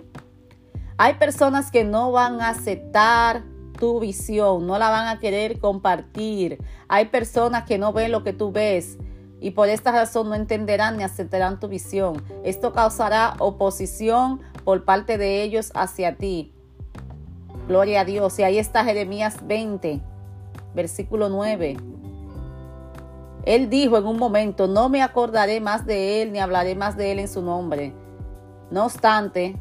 Hay 1.04 1.16
personas 1.16 1.72
que 1.72 1.84
no 1.84 2.12
van 2.12 2.42
a 2.42 2.50
aceptar 2.50 3.42
tu 3.80 4.00
visión, 4.00 4.68
no 4.68 4.78
la 4.78 4.92
van 4.92 5.08
a 5.08 5.18
querer 5.18 5.58
compartir. 5.58 6.64
Hay 6.90 7.06
personas 7.06 7.64
que 7.64 7.80
no 7.80 7.92
ven 7.92 8.12
lo 8.12 8.24
que 8.24 8.34
tú 8.34 8.52
ves 8.52 9.00
y 9.40 9.50
por 9.50 9.68
esta 9.70 9.92
razón 9.92 10.30
no 10.30 10.36
entenderán 10.36 10.98
ni 10.98 11.04
aceptarán 11.04 11.60
tu 11.60 11.70
visión. 11.70 12.24
Esto 12.44 12.72
causará 12.72 13.34
oposición 13.40 14.42
por 14.64 14.86
parte 14.86 15.18
de 15.18 15.42
ellos 15.42 15.72
hacia 15.74 16.18
ti. 16.18 16.54
Gloria 17.68 18.02
a 18.02 18.06
Dios. 18.06 18.38
Y 18.38 18.44
ahí 18.44 18.60
está 18.60 18.84
Jeremías 18.84 19.40
20, 19.48 20.02
versículo 20.76 21.30
9. 21.30 21.78
Él 23.46 23.72
dijo 23.72 23.98
en 23.98 24.06
un 24.06 24.20
momento, 24.20 24.68
no 24.68 24.88
me 24.88 25.02
acordaré 25.02 25.62
más 25.62 25.84
de 25.88 26.22
él 26.22 26.32
ni 26.32 26.38
hablaré 26.38 26.76
más 26.76 26.96
de 26.96 27.12
él 27.12 27.18
en 27.18 27.28
su 27.28 27.42
nombre. 27.42 27.92
No 28.70 28.86
obstante, 28.86 29.58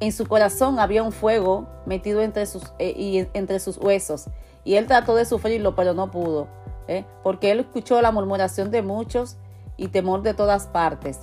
en 0.00 0.12
su 0.12 0.26
corazón 0.26 0.78
había 0.78 1.02
un 1.02 1.12
fuego 1.12 1.66
metido 1.86 2.22
entre 2.22 2.46
sus, 2.46 2.72
eh, 2.78 2.94
y 2.96 3.28
entre 3.34 3.58
sus 3.58 3.78
huesos. 3.78 4.26
Y 4.64 4.74
él 4.74 4.86
trató 4.86 5.14
de 5.14 5.24
sufrirlo, 5.24 5.74
pero 5.74 5.94
no 5.94 6.10
pudo. 6.10 6.48
¿eh? 6.86 7.04
Porque 7.22 7.50
él 7.50 7.60
escuchó 7.60 8.00
la 8.00 8.12
murmuración 8.12 8.70
de 8.70 8.82
muchos 8.82 9.36
y 9.76 9.88
temor 9.88 10.22
de 10.22 10.34
todas 10.34 10.66
partes. 10.66 11.20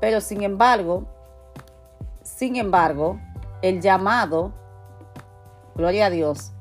Pero 0.00 0.20
sin 0.20 0.42
embargo, 0.42 1.04
sin 2.22 2.56
embargo, 2.56 3.18
el 3.62 3.80
llamado, 3.80 4.52
gloria 5.74 6.06
a 6.06 6.10
Dios, 6.10 6.52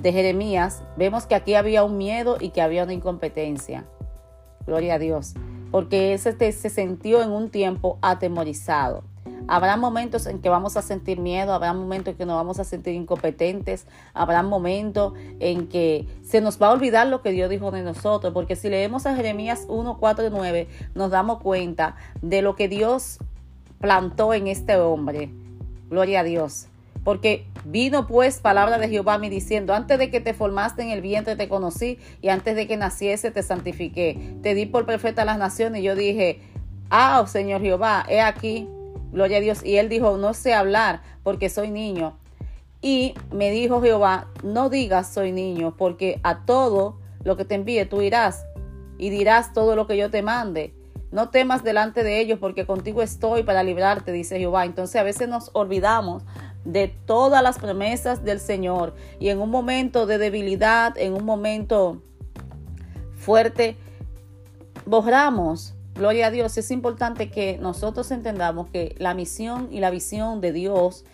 de 0.00 0.12
Jeremías, 0.12 0.82
vemos 0.96 1.26
que 1.26 1.34
aquí 1.34 1.54
había 1.54 1.84
un 1.84 1.98
miedo 1.98 2.36
y 2.40 2.50
que 2.50 2.62
había 2.62 2.84
una 2.84 2.94
incompetencia. 2.94 3.84
Gloria 4.66 4.94
a 4.94 4.98
Dios. 4.98 5.34
Porque 5.70 6.14
ese 6.14 6.52
se 6.52 6.70
sintió 6.70 7.22
en 7.22 7.30
un 7.30 7.50
tiempo 7.50 7.98
atemorizado. 8.02 9.04
Habrá 9.48 9.76
momentos 9.76 10.26
en 10.26 10.40
que 10.40 10.48
vamos 10.48 10.76
a 10.76 10.82
sentir 10.82 11.18
miedo, 11.18 11.52
habrá 11.52 11.72
momentos 11.72 12.12
en 12.12 12.18
que 12.18 12.26
nos 12.26 12.36
vamos 12.36 12.58
a 12.58 12.64
sentir 12.64 12.94
incompetentes, 12.94 13.86
habrá 14.14 14.42
momentos 14.42 15.14
en 15.40 15.68
que 15.68 16.06
se 16.22 16.40
nos 16.40 16.60
va 16.60 16.68
a 16.68 16.72
olvidar 16.72 17.06
lo 17.06 17.22
que 17.22 17.32
Dios 17.32 17.50
dijo 17.50 17.70
de 17.70 17.82
nosotros, 17.82 18.32
porque 18.32 18.56
si 18.56 18.68
leemos 18.68 19.06
a 19.06 19.14
Jeremías 19.14 19.64
1, 19.68 19.98
4 19.98 20.26
y 20.26 20.30
9, 20.30 20.68
nos 20.94 21.10
damos 21.10 21.40
cuenta 21.40 21.96
de 22.20 22.42
lo 22.42 22.56
que 22.56 22.68
Dios 22.68 23.18
plantó 23.80 24.32
en 24.32 24.46
este 24.46 24.76
hombre 24.76 25.30
Gloria 25.92 26.20
a 26.20 26.24
Dios. 26.24 26.68
Porque 27.04 27.44
vino 27.66 28.06
pues 28.06 28.40
palabra 28.40 28.78
de 28.78 28.88
Jehová 28.88 29.18
mí 29.18 29.28
diciendo, 29.28 29.74
antes 29.74 29.98
de 29.98 30.10
que 30.10 30.20
te 30.20 30.32
formaste 30.32 30.82
en 30.82 30.88
el 30.88 31.02
vientre 31.02 31.36
te 31.36 31.50
conocí 31.50 31.98
y 32.22 32.30
antes 32.30 32.56
de 32.56 32.66
que 32.66 32.78
naciese 32.78 33.30
te 33.30 33.42
santifiqué. 33.42 34.36
Te 34.42 34.54
di 34.54 34.64
por 34.64 34.86
perfecta 34.86 35.20
a 35.20 35.24
las 35.26 35.36
naciones 35.36 35.82
y 35.82 35.84
yo 35.84 35.94
dije, 35.94 36.40
ah, 36.88 37.20
oh, 37.22 37.26
Señor 37.26 37.60
Jehová, 37.60 38.06
he 38.08 38.22
aquí, 38.22 38.68
gloria 39.12 39.38
a 39.38 39.40
Dios. 39.40 39.64
Y 39.64 39.76
él 39.76 39.88
dijo, 39.88 40.16
no 40.16 40.34
sé 40.34 40.54
hablar 40.54 41.02
porque 41.22 41.48
soy 41.48 41.70
niño. 41.70 42.18
Y 42.80 43.14
me 43.30 43.50
dijo 43.50 43.80
Jehová, 43.80 44.26
no 44.42 44.68
digas 44.68 45.12
soy 45.12 45.30
niño, 45.30 45.74
porque 45.76 46.18
a 46.24 46.44
todo 46.44 46.98
lo 47.22 47.36
que 47.36 47.44
te 47.44 47.54
envíe 47.54 47.84
tú 47.84 48.02
irás 48.02 48.44
y 48.98 49.10
dirás 49.10 49.52
todo 49.52 49.76
lo 49.76 49.86
que 49.86 49.96
yo 49.96 50.10
te 50.10 50.22
mande. 50.22 50.74
No 51.12 51.28
temas 51.28 51.62
delante 51.62 52.02
de 52.02 52.20
ellos 52.20 52.38
porque 52.40 52.66
contigo 52.66 53.02
estoy 53.02 53.42
para 53.42 53.62
librarte, 53.62 54.12
dice 54.12 54.38
Jehová. 54.38 54.64
Entonces 54.64 54.96
a 54.96 55.04
veces 55.04 55.28
nos 55.28 55.50
olvidamos 55.52 56.24
de 56.64 56.88
todas 56.88 57.42
las 57.42 57.58
promesas 57.58 58.24
del 58.24 58.40
Señor 58.40 58.94
y 59.20 59.28
en 59.28 59.40
un 59.40 59.50
momento 59.50 60.06
de 60.06 60.18
debilidad, 60.18 60.96
en 60.96 61.12
un 61.12 61.24
momento 61.24 62.02
fuerte, 63.14 63.76
borramos. 64.86 65.74
Gloria 66.02 66.26
a 66.26 66.30
Dios. 66.32 66.58
Es 66.58 66.72
importante 66.72 67.30
que 67.30 67.58
nosotros 67.58 68.10
entendamos 68.10 68.68
que 68.70 68.96
la 68.98 69.14
misión 69.14 69.68
y 69.70 69.78
la 69.78 69.92
visión 69.92 70.40
de 70.40 70.50
Dios 70.50 71.04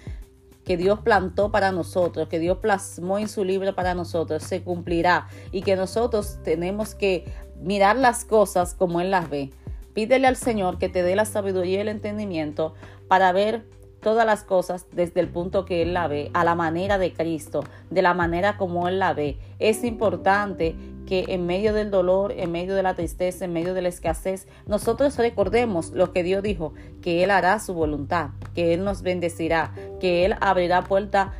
que 0.65 0.79
Dios 0.79 1.01
plantó 1.01 1.51
para 1.51 1.73
nosotros, 1.73 2.27
que 2.31 2.39
Dios 2.39 2.57
plasmó 2.57 3.19
en 3.19 3.29
su 3.29 3.45
libro 3.45 3.75
para 3.75 3.93
nosotros, 3.93 4.43
se 4.43 4.63
cumplirá 4.63 5.29
y 5.53 5.61
que 5.61 5.77
nosotros 5.77 6.39
tenemos 6.43 6.95
que 6.95 7.31
mirar 7.61 7.97
las 7.97 8.25
cosas 8.25 8.73
como 8.73 9.03
Él 9.03 9.11
las 9.11 9.29
ve. 9.29 9.51
Pídele 9.93 10.27
al 10.27 10.37
Señor 10.37 10.79
que 10.79 10.89
te 10.89 11.03
dé 11.03 11.17
la 11.17 11.27
sabiduría 11.27 11.77
y 11.77 11.81
el 11.83 11.89
entendimiento 11.89 12.73
para 13.09 13.31
ver 13.33 13.67
todas 14.01 14.25
las 14.25 14.43
cosas 14.43 14.87
desde 14.93 15.21
el 15.21 15.29
punto 15.29 15.67
que 15.67 15.83
Él 15.83 15.93
la 15.93 16.09
ve, 16.09 16.31
a 16.33 16.45
la 16.45 16.55
manera 16.55 16.97
de 16.97 17.13
Cristo, 17.13 17.63
de 17.91 18.01
la 18.01 18.15
manera 18.15 18.57
como 18.57 18.89
Él 18.89 19.01
la 19.01 19.13
ve. 19.13 19.39
Es 19.59 19.85
importante 19.85 20.77
que 21.09 21.25
en 21.29 21.47
medio 21.47 21.73
del 21.73 21.91
dolor, 21.91 22.33
en 22.33 22.53
medio 22.53 22.75
de 22.75 22.83
la 22.83 22.93
tristeza, 22.93 23.47
en 23.47 23.55
medio 23.55 23.73
de 23.73 23.81
la 23.81 23.89
escasez, 23.89 24.47
nosotros 24.67 25.17
recordemos 25.17 25.91
lo 25.93 26.13
que 26.13 26.23
Dios 26.23 26.43
dijo, 26.43 26.75
que 27.01 27.25
Él 27.25 27.31
hará 27.31 27.59
su 27.61 27.73
voluntad, 27.73 28.29
que 28.55 28.75
Él 28.75 28.85
nos 28.85 29.01
bendecirá, 29.01 29.73
que 30.01 30.27
Él 30.27 30.35
abrirá 30.43 30.85
puerta 30.85 31.33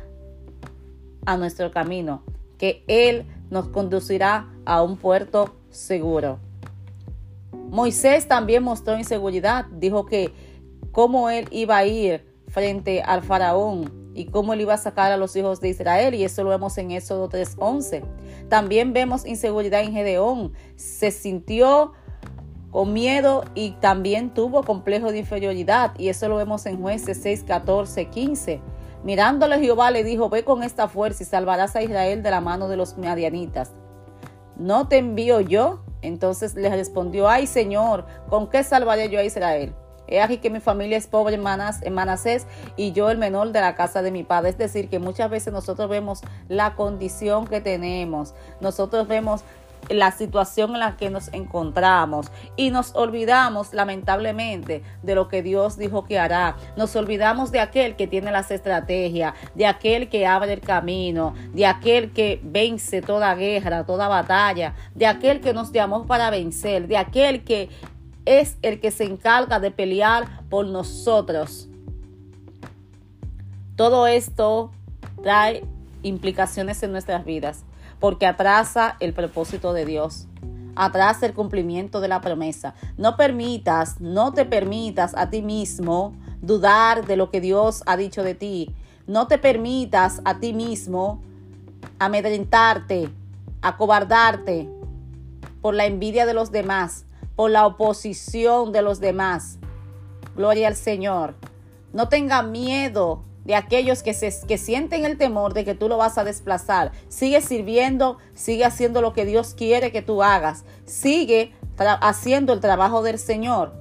a 1.27 1.37
nuestro 1.37 1.69
camino, 1.69 2.23
que 2.57 2.83
Él 2.87 3.27
nos 3.51 3.67
conducirá 3.67 4.49
a 4.65 4.81
un 4.81 4.97
puerto 4.97 5.53
seguro. 5.69 6.39
Moisés 7.69 8.27
también 8.27 8.63
mostró 8.63 8.97
inseguridad, 8.97 9.65
dijo 9.71 10.07
que 10.07 10.33
cómo 10.91 11.29
él 11.29 11.47
iba 11.51 11.77
a 11.77 11.85
ir 11.85 12.25
frente 12.47 13.03
al 13.03 13.21
faraón 13.21 13.98
y 14.19 14.25
cómo 14.25 14.51
él 14.51 14.59
iba 14.59 14.73
a 14.73 14.77
sacar 14.77 15.13
a 15.13 15.17
los 15.17 15.33
hijos 15.37 15.61
de 15.61 15.69
Israel, 15.69 16.13
y 16.13 16.25
eso 16.25 16.43
lo 16.43 16.49
vemos 16.49 16.77
en 16.77 16.91
Éxodo 16.91 17.29
3:11. 17.29 18.03
También 18.49 18.91
vemos 18.91 19.25
inseguridad 19.25 19.81
en 19.81 19.93
Gedeón, 19.93 20.51
se 20.75 21.11
sintió 21.11 21.93
con 22.69 22.91
miedo 22.91 23.45
y 23.55 23.71
también 23.79 24.33
tuvo 24.33 24.63
complejo 24.63 25.13
de 25.13 25.19
inferioridad, 25.19 25.93
y 25.97 26.09
eso 26.09 26.27
lo 26.27 26.35
vemos 26.35 26.65
en 26.65 26.81
Jueces 26.81 27.19
6, 27.23 27.45
14, 27.47 28.09
15. 28.09 28.61
Mirándole 29.05 29.57
Jehová 29.59 29.89
le 29.89 30.03
dijo, 30.03 30.29
ve 30.29 30.43
con 30.43 30.63
esta 30.63 30.89
fuerza 30.89 31.23
y 31.23 31.25
salvarás 31.25 31.77
a 31.77 31.81
Israel 31.81 32.21
de 32.21 32.31
la 32.31 32.41
mano 32.41 32.67
de 32.67 32.75
los 32.75 32.97
madianitas. 32.97 33.71
¿No 34.57 34.89
te 34.89 34.97
envío 34.97 35.39
yo? 35.39 35.79
Entonces 36.01 36.55
le 36.55 36.69
respondió, 36.69 37.29
ay 37.29 37.47
Señor, 37.47 38.05
¿con 38.29 38.49
qué 38.49 38.65
salvaré 38.65 39.09
yo 39.09 39.19
a 39.19 39.23
Israel? 39.23 39.73
He 40.09 40.21
aquí 40.21 40.37
que 40.37 40.49
mi 40.49 40.59
familia 40.59 40.97
es 40.97 41.07
pobre 41.07 41.35
en, 41.35 41.93
Manasés 41.93 42.47
y 42.75 42.91
yo 42.91 43.09
el 43.09 43.17
menor 43.17 43.51
de 43.51 43.61
la 43.61 43.75
casa 43.75 44.01
de 44.01 44.11
mi 44.11 44.23
padre. 44.23 44.49
Es 44.49 44.57
decir, 44.57 44.89
que 44.89 44.99
muchas 44.99 45.29
veces 45.29 45.53
nosotros 45.53 45.89
vemos 45.89 46.21
la 46.47 46.75
condición 46.75 47.47
que 47.47 47.61
tenemos. 47.61 48.33
Nosotros 48.59 49.07
vemos 49.07 49.43
la 49.87 50.11
situación 50.11 50.73
en 50.73 50.79
la 50.81 50.97
que 50.97 51.09
nos 51.09 51.31
encontramos 51.33 52.31
y 52.55 52.69
nos 52.69 52.93
olvidamos 52.95 53.73
lamentablemente 53.73 54.83
de 55.01 55.15
lo 55.15 55.27
que 55.27 55.41
Dios 55.41 55.77
dijo 55.77 56.03
que 56.03 56.19
hará. 56.19 56.57
Nos 56.75 56.95
olvidamos 56.95 57.51
de 57.51 57.59
aquel 57.59 57.95
que 57.95 58.07
tiene 58.07 58.31
las 58.31 58.51
estrategias, 58.51 59.33
de 59.55 59.65
aquel 59.65 60.09
que 60.09 60.27
abre 60.27 60.53
el 60.53 60.61
camino, 60.61 61.33
de 61.53 61.65
aquel 61.65 62.11
que 62.11 62.39
vence 62.43 63.01
toda 63.01 63.33
guerra, 63.35 63.85
toda 63.85 64.07
batalla, 64.07 64.75
de 64.95 65.07
aquel 65.07 65.39
que 65.39 65.53
nos 65.53 65.71
llamó 65.71 66.05
para 66.05 66.29
vencer, 66.29 66.87
de 66.87 66.97
aquel 66.97 67.43
que 67.43 67.69
es 68.25 68.57
el 68.61 68.79
que 68.79 68.91
se 68.91 69.05
encarga 69.05 69.59
de 69.59 69.71
pelear 69.71 70.47
por 70.49 70.67
nosotros. 70.67 71.67
Todo 73.75 74.07
esto 74.07 74.71
trae 75.23 75.63
implicaciones 76.03 76.81
en 76.83 76.91
nuestras 76.91 77.25
vidas 77.25 77.63
porque 77.99 78.25
atrasa 78.25 78.95
el 78.99 79.13
propósito 79.13 79.73
de 79.73 79.85
Dios. 79.85 80.27
Atrasa 80.75 81.25
el 81.25 81.33
cumplimiento 81.33 81.99
de 81.99 82.07
la 82.07 82.21
promesa. 82.21 82.73
No 82.97 83.17
permitas, 83.17 83.99
no 83.99 84.33
te 84.33 84.45
permitas 84.45 85.13
a 85.15 85.29
ti 85.29 85.41
mismo 85.41 86.13
dudar 86.41 87.05
de 87.05 87.17
lo 87.17 87.31
que 87.31 87.41
Dios 87.41 87.83
ha 87.85 87.97
dicho 87.97 88.23
de 88.23 88.35
ti. 88.35 88.73
No 89.07 89.27
te 89.27 89.37
permitas 89.37 90.21
a 90.23 90.39
ti 90.39 90.53
mismo 90.53 91.21
amedrentarte, 91.99 93.09
acobardarte 93.61 94.69
por 95.61 95.73
la 95.73 95.85
envidia 95.85 96.25
de 96.25 96.33
los 96.33 96.51
demás, 96.51 97.05
por 97.39 97.51
la 97.51 97.65
oposición 97.65 98.73
de 98.73 98.81
los 98.81 98.99
demás. 98.99 99.59
Gloria 100.35 100.67
al 100.67 100.75
Señor. 100.75 101.35
No 101.93 102.09
tenga 102.09 102.43
miedo 102.43 103.23
de 103.45 103.55
aquellos 103.55 104.03
que, 104.03 104.13
se, 104.13 104.45
que 104.45 104.57
sienten 104.57 105.05
el 105.05 105.17
temor 105.17 105.53
de 105.53 105.63
que 105.63 105.73
tú 105.73 105.87
lo 105.87 105.95
vas 105.95 106.17
a 106.17 106.25
desplazar. 106.25 106.91
Sigue 107.07 107.39
sirviendo, 107.39 108.17
sigue 108.33 108.65
haciendo 108.65 109.01
lo 109.01 109.13
que 109.13 109.23
Dios 109.23 109.53
quiere 109.53 109.93
que 109.93 110.01
tú 110.01 110.21
hagas. 110.21 110.65
Sigue 110.83 111.53
haciendo 111.77 112.51
el 112.51 112.59
trabajo 112.59 113.03
del 113.03 113.17
Señor. 113.17 113.71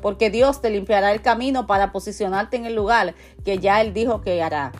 Porque 0.00 0.30
Dios 0.30 0.60
te 0.60 0.70
limpiará 0.70 1.10
el 1.10 1.22
camino 1.22 1.66
para 1.66 1.90
posicionarte 1.90 2.56
en 2.56 2.66
el 2.66 2.76
lugar 2.76 3.16
que 3.44 3.58
ya 3.58 3.80
Él 3.80 3.92
dijo 3.92 4.20
que 4.20 4.40
hará. 4.44 4.70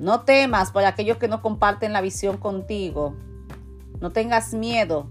No 0.00 0.22
temas 0.22 0.72
por 0.72 0.84
aquellos 0.84 1.18
que 1.18 1.28
no 1.28 1.42
comparten 1.42 1.92
la 1.92 2.00
visión 2.00 2.38
contigo. 2.38 3.14
No 4.00 4.10
tengas 4.10 4.52
miedo. 4.52 5.06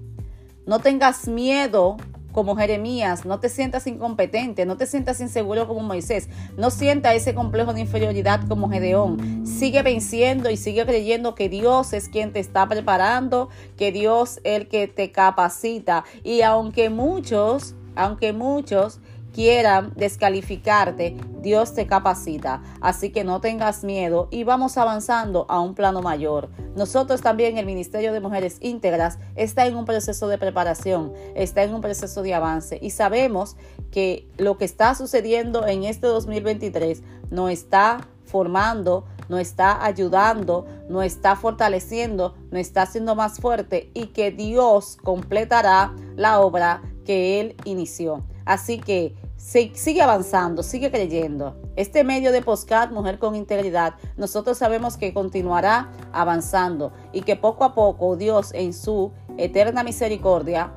No 0.65 0.80
tengas 0.80 1.28
miedo 1.28 1.97
como 2.32 2.58
Jeremías, 2.58 3.23
no 3.23 3.39
te 3.39 3.49
sientas 3.49 3.86
incompetente, 3.88 4.65
no 4.65 4.75
te 4.75 4.88
sientas 4.88 5.21
inseguro 5.21 5.67
como 5.67 5.82
Moisés, 5.82 6.28
no 6.58 6.69
sienta 6.69 7.13
ese 7.13 7.34
complejo 7.34 7.73
de 7.73 7.82
inferioridad 7.82 8.45
como 8.47 8.69
Gedeón. 8.69 9.45
Sigue 9.45 9.84
venciendo 9.84 10.49
y 10.49 10.58
sigue 10.58 10.86
creyendo 10.86 11.36
que 11.36 11.49
Dios 11.49 11.93
es 11.93 12.10
quien 12.10 12.34
te 12.34 12.39
está 12.39 12.67
preparando, 12.67 13.49
que 13.78 13.91
Dios 13.91 14.41
es 14.43 14.62
el 14.62 14.67
que 14.67 14.88
te 14.88 15.12
capacita. 15.12 16.04
Y 16.23 16.41
aunque 16.41 16.89
muchos, 16.89 17.75
aunque 17.95 18.34
muchos 18.34 18.99
quieran 19.36 19.91
descalificarte, 19.98 21.17
Dios 21.41 21.74
te 21.74 21.88
capacita. 21.88 22.63
Así 22.80 23.12
que 23.12 23.26
no 23.26 23.41
tengas 23.41 23.84
miedo 23.84 24.30
y 24.32 24.45
vamos 24.45 24.78
avanzando 24.78 25.45
a 25.50 25.60
un 25.60 25.76
plano 25.76 26.02
mayor. 26.02 26.50
Nosotros 26.78 27.19
también, 27.21 27.58
el 27.58 27.65
Ministerio 27.65 28.13
de 28.13 28.21
Mujeres 28.21 28.60
Íntegras, 28.62 29.19
está 29.36 29.67
en 29.67 29.76
un 29.76 29.84
proceso 29.84 30.30
de 30.30 30.38
preparación, 30.38 31.12
está 31.36 31.63
en 31.63 31.74
un 31.74 31.82
proceso 31.82 32.24
de 32.24 32.34
avance 32.34 32.80
y 32.82 32.91
sabemos 32.91 33.58
que 33.91 34.26
lo 34.38 34.58
que 34.58 34.63
está 34.63 34.95
sucediendo 34.95 35.67
en 35.67 35.84
este 35.84 36.08
2023 36.08 37.04
no 37.30 37.50
está 37.50 38.08
formando, 38.24 39.04
no 39.28 39.38
está 39.38 39.84
ayudando, 39.84 40.65
no 40.88 41.04
está 41.04 41.36
fortaleciendo, 41.36 42.36
no 42.52 42.58
está 42.58 42.84
haciendo 42.84 43.15
más 43.15 43.41
fuerte 43.41 43.91
y 43.93 44.08
que 44.08 44.32
Dios 44.32 44.98
completará 45.04 45.93
la 46.15 46.39
obra 46.39 46.82
que 47.06 47.41
Él 47.41 47.56
inició. 47.65 48.24
Así 48.45 48.80
que 48.80 49.15
sigue 49.45 50.01
avanzando, 50.01 50.63
sigue 50.63 50.89
creyendo. 50.89 51.55
Este 51.75 52.03
medio 52.03 52.31
de 52.31 52.41
postcat 52.41 52.91
Mujer 52.91 53.19
con 53.19 53.36
Integridad, 53.36 53.93
nosotros 54.17 54.58
sabemos 54.58 54.97
que 54.97 55.13
continuará 55.13 55.91
avanzando 56.12 56.93
y 57.13 57.21
que 57.21 57.36
poco 57.36 57.63
a 57.63 57.75
poco 57.75 58.15
Dios 58.15 58.51
en 58.53 58.73
su 58.73 59.12
eterna 59.38 59.84
misericordia, 59.84 60.73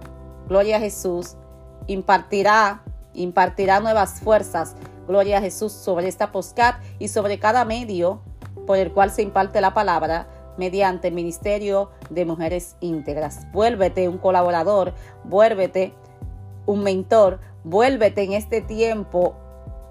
gloria 0.48 0.76
a 0.76 0.81
Jesús, 0.81 1.37
impartirá, 1.87 2.83
impartirá 3.14 3.81
nuevas 3.81 4.20
fuerzas, 4.20 4.76
gloria 5.07 5.38
a 5.38 5.40
Jesús, 5.40 5.72
sobre 5.72 6.07
esta 6.07 6.31
postcat 6.31 6.76
y 6.98 7.09
sobre 7.09 7.38
cada 7.38 7.64
medio 7.64 8.20
por 8.66 8.76
el 8.76 8.92
cual 8.92 9.11
se 9.11 9.22
imparte 9.22 9.62
la 9.62 9.72
palabra 9.72 10.28
mediante 10.59 11.09
el 11.09 11.14
Ministerio 11.14 11.90
de 12.11 12.26
Mujeres 12.26 12.76
Íntegras. 12.81 13.50
Vuélvete 13.52 14.11
un 14.11 14.18
colaborador, 14.18 14.92
vuélvete 15.24 15.94
un 16.66 16.83
mentor, 16.83 17.40
vuélvete 17.64 18.23
en 18.23 18.33
este 18.33 18.61
tiempo 18.61 19.35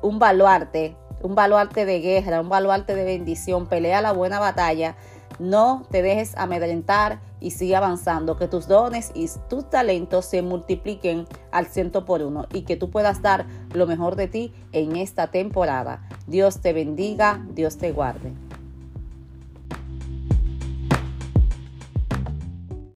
un 0.02 0.20
baluarte, 0.20 0.96
un 1.22 1.36
baluarte 1.36 1.86
de 1.86 2.00
guerra, 2.00 2.42
un 2.42 2.50
baluarte 2.50 2.96
de 2.96 3.04
bendición, 3.04 3.68
pelea 3.68 4.02
la 4.02 4.12
buena 4.12 4.40
batalla, 4.40 4.96
no 5.40 5.84
te 5.92 6.02
dejes 6.02 6.36
amedrentar 6.38 7.20
y 7.40 7.52
sigue 7.52 7.76
avanzando, 7.76 8.38
que 8.38 8.48
tus 8.48 8.68
dones 8.68 9.12
y 9.14 9.30
tus 9.50 9.70
talentos 9.70 10.26
se 10.26 10.42
multipliquen 10.42 11.28
al 11.52 11.68
ciento 11.68 12.06
por 12.06 12.24
uno 12.24 12.48
y 12.52 12.64
que 12.64 12.76
tú 12.76 12.90
puedas 12.90 13.22
dar 13.22 13.46
lo 13.74 13.86
mejor 13.86 14.16
de 14.16 14.28
ti 14.28 14.54
en 14.72 14.96
esta 14.96 15.28
temporada. 15.28 16.08
Dios 16.26 16.62
te 16.62 16.74
bendiga, 16.74 17.46
Dios 17.54 17.78
te 17.78 17.92
guarde. 17.92 18.47